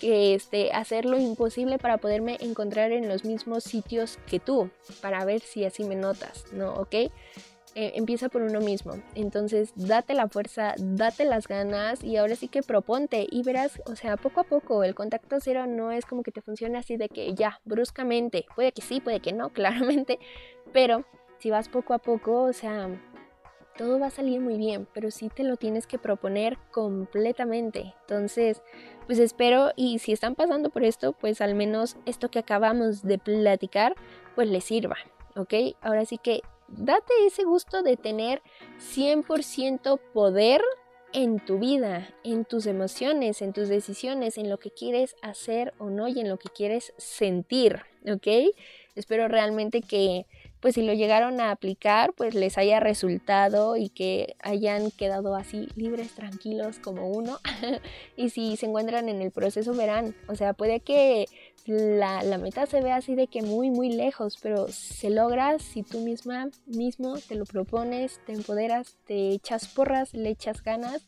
este, 0.00 0.70
hacer 0.70 1.06
lo 1.06 1.18
imposible 1.18 1.78
para 1.78 1.98
poderme 1.98 2.36
encontrar 2.40 2.92
en 2.92 3.08
los 3.08 3.24
mismos 3.24 3.64
sitios 3.64 4.20
que 4.26 4.38
tú 4.38 4.70
para 5.00 5.24
ver 5.24 5.40
si 5.40 5.64
así 5.64 5.82
me 5.82 5.96
notas, 5.96 6.44
¿no? 6.52 6.74
¿Ok? 6.74 6.94
Eh, 7.74 7.92
empieza 7.94 8.28
por 8.28 8.42
uno 8.42 8.60
mismo. 8.60 8.94
Entonces, 9.14 9.72
date 9.76 10.12
la 10.12 10.28
fuerza, 10.28 10.74
date 10.76 11.24
las 11.24 11.48
ganas 11.48 12.04
y 12.04 12.18
ahora 12.18 12.36
sí 12.36 12.48
que 12.48 12.62
proponte 12.62 13.26
y 13.30 13.42
verás, 13.42 13.80
o 13.86 13.96
sea, 13.96 14.18
poco 14.18 14.40
a 14.40 14.44
poco, 14.44 14.84
el 14.84 14.94
contacto 14.94 15.38
cero 15.40 15.66
no 15.66 15.90
es 15.90 16.04
como 16.04 16.22
que 16.22 16.32
te 16.32 16.42
funcione 16.42 16.76
así 16.76 16.98
de 16.98 17.08
que 17.08 17.32
ya, 17.34 17.60
bruscamente. 17.64 18.44
Puede 18.54 18.72
que 18.72 18.82
sí, 18.82 19.00
puede 19.00 19.20
que 19.20 19.32
no, 19.32 19.48
claramente, 19.52 20.18
pero 20.72 21.04
si 21.38 21.50
vas 21.50 21.70
poco 21.70 21.94
a 21.94 21.98
poco, 21.98 22.42
o 22.42 22.52
sea, 22.52 22.90
todo 23.78 23.98
va 23.98 24.08
a 24.08 24.10
salir 24.10 24.40
muy 24.40 24.58
bien, 24.58 24.86
pero 24.92 25.10
sí 25.10 25.30
te 25.30 25.42
lo 25.42 25.56
tienes 25.56 25.86
que 25.86 25.98
proponer 25.98 26.58
completamente. 26.70 27.94
Entonces, 28.02 28.62
pues 29.06 29.18
espero 29.18 29.70
y 29.76 29.98
si 29.98 30.12
están 30.12 30.34
pasando 30.34 30.68
por 30.68 30.84
esto, 30.84 31.14
pues 31.14 31.40
al 31.40 31.54
menos 31.54 31.96
esto 32.04 32.30
que 32.30 32.38
acabamos 32.38 33.02
de 33.02 33.16
platicar, 33.18 33.94
pues 34.34 34.48
les 34.48 34.64
sirva, 34.64 34.98
¿ok? 35.36 35.54
Ahora 35.80 36.04
sí 36.04 36.18
que 36.18 36.42
date 36.72 37.12
ese 37.26 37.44
gusto 37.44 37.82
de 37.82 37.96
tener 37.96 38.42
100% 38.78 40.00
poder 40.12 40.62
en 41.12 41.40
tu 41.40 41.58
vida, 41.58 42.08
en 42.24 42.44
tus 42.44 42.66
emociones, 42.66 43.42
en 43.42 43.52
tus 43.52 43.68
decisiones, 43.68 44.38
en 44.38 44.48
lo 44.48 44.58
que 44.58 44.70
quieres 44.70 45.14
hacer 45.22 45.74
o 45.78 45.90
no 45.90 46.08
y 46.08 46.20
en 46.20 46.28
lo 46.28 46.38
que 46.38 46.48
quieres 46.48 46.94
sentir, 46.96 47.82
¿ok? 48.10 48.54
Espero 48.94 49.28
realmente 49.28 49.82
que 49.82 50.26
pues 50.62 50.76
si 50.76 50.82
lo 50.82 50.92
llegaron 50.92 51.40
a 51.40 51.50
aplicar, 51.50 52.12
pues 52.12 52.36
les 52.36 52.56
haya 52.56 52.78
resultado 52.78 53.76
y 53.76 53.88
que 53.88 54.36
hayan 54.40 54.92
quedado 54.92 55.34
así 55.34 55.68
libres, 55.74 56.14
tranquilos 56.14 56.78
como 56.78 57.08
uno. 57.08 57.40
y 58.16 58.30
si 58.30 58.56
se 58.56 58.66
encuentran 58.66 59.08
en 59.08 59.20
el 59.22 59.32
proceso, 59.32 59.74
verán, 59.74 60.14
o 60.28 60.36
sea, 60.36 60.52
puede 60.52 60.78
que 60.78 61.26
la, 61.66 62.22
la, 62.22 62.38
meta 62.38 62.66
se 62.66 62.80
vea 62.80 62.96
así 62.96 63.14
de 63.14 63.28
que 63.28 63.42
muy, 63.42 63.70
muy 63.70 63.92
lejos, 63.92 64.38
pero 64.42 64.68
se 64.68 65.10
logra 65.10 65.58
si 65.58 65.82
tú 65.82 66.00
misma, 66.00 66.48
mismo 66.66 67.18
te 67.18 67.34
lo 67.34 67.44
propones, 67.44 68.20
te 68.26 68.32
empoderas, 68.32 68.96
te 69.06 69.30
echas 69.30 69.68
porras, 69.68 70.12
le 70.14 70.30
echas 70.30 70.62
ganas 70.62 71.06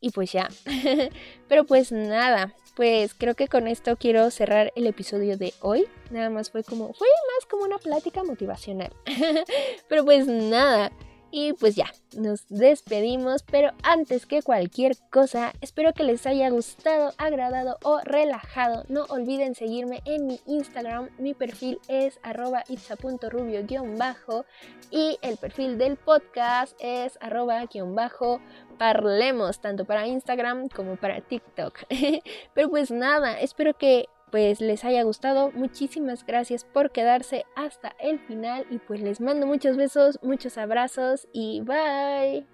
y 0.00 0.10
pues 0.10 0.32
ya. 0.32 0.48
pero 1.48 1.64
pues 1.64 1.92
nada, 1.92 2.54
pues 2.74 3.14
creo 3.14 3.34
que 3.34 3.48
con 3.48 3.68
esto 3.68 3.96
quiero 3.96 4.30
cerrar 4.30 4.72
el 4.76 4.86
episodio 4.86 5.36
de 5.36 5.54
hoy. 5.60 5.86
Nada 6.10 6.30
más 6.30 6.50
fue 6.50 6.64
como, 6.64 6.92
fue 6.94 7.08
más 7.08 7.46
como 7.46 7.64
una 7.64 7.78
plática 7.78 8.24
motivacional. 8.24 8.92
Pero 9.88 10.04
pues 10.04 10.26
nada. 10.26 10.90
Y 11.34 11.54
pues 11.54 11.76
ya, 11.76 11.90
nos 12.14 12.46
despedimos, 12.48 13.42
pero 13.42 13.70
antes 13.82 14.26
que 14.26 14.42
cualquier 14.42 14.98
cosa, 15.10 15.54
espero 15.62 15.94
que 15.94 16.04
les 16.04 16.26
haya 16.26 16.50
gustado, 16.50 17.14
agradado 17.16 17.78
o 17.82 18.00
relajado. 18.04 18.84
No 18.90 19.04
olviden 19.04 19.54
seguirme 19.54 20.02
en 20.04 20.26
mi 20.26 20.38
Instagram, 20.46 21.08
mi 21.18 21.32
perfil 21.32 21.80
es 21.88 22.20
arroba 22.22 22.64
itza.rubio-bajo 22.68 24.44
y 24.90 25.18
el 25.22 25.38
perfil 25.38 25.78
del 25.78 25.96
podcast 25.96 26.76
es 26.78 27.16
arroba-parlemos, 27.22 29.62
tanto 29.62 29.86
para 29.86 30.06
Instagram 30.06 30.68
como 30.68 30.96
para 30.96 31.22
TikTok. 31.22 31.78
pero 32.54 32.68
pues 32.68 32.90
nada, 32.90 33.40
espero 33.40 33.72
que 33.72 34.10
pues 34.32 34.60
les 34.60 34.84
haya 34.84 35.04
gustado. 35.04 35.52
Muchísimas 35.52 36.26
gracias 36.26 36.64
por 36.64 36.90
quedarse 36.90 37.44
hasta 37.54 37.94
el 38.00 38.18
final 38.18 38.66
y 38.70 38.78
pues 38.78 39.00
les 39.00 39.20
mando 39.20 39.46
muchos 39.46 39.76
besos, 39.76 40.18
muchos 40.22 40.58
abrazos 40.58 41.28
y 41.32 41.60
bye. 41.60 42.51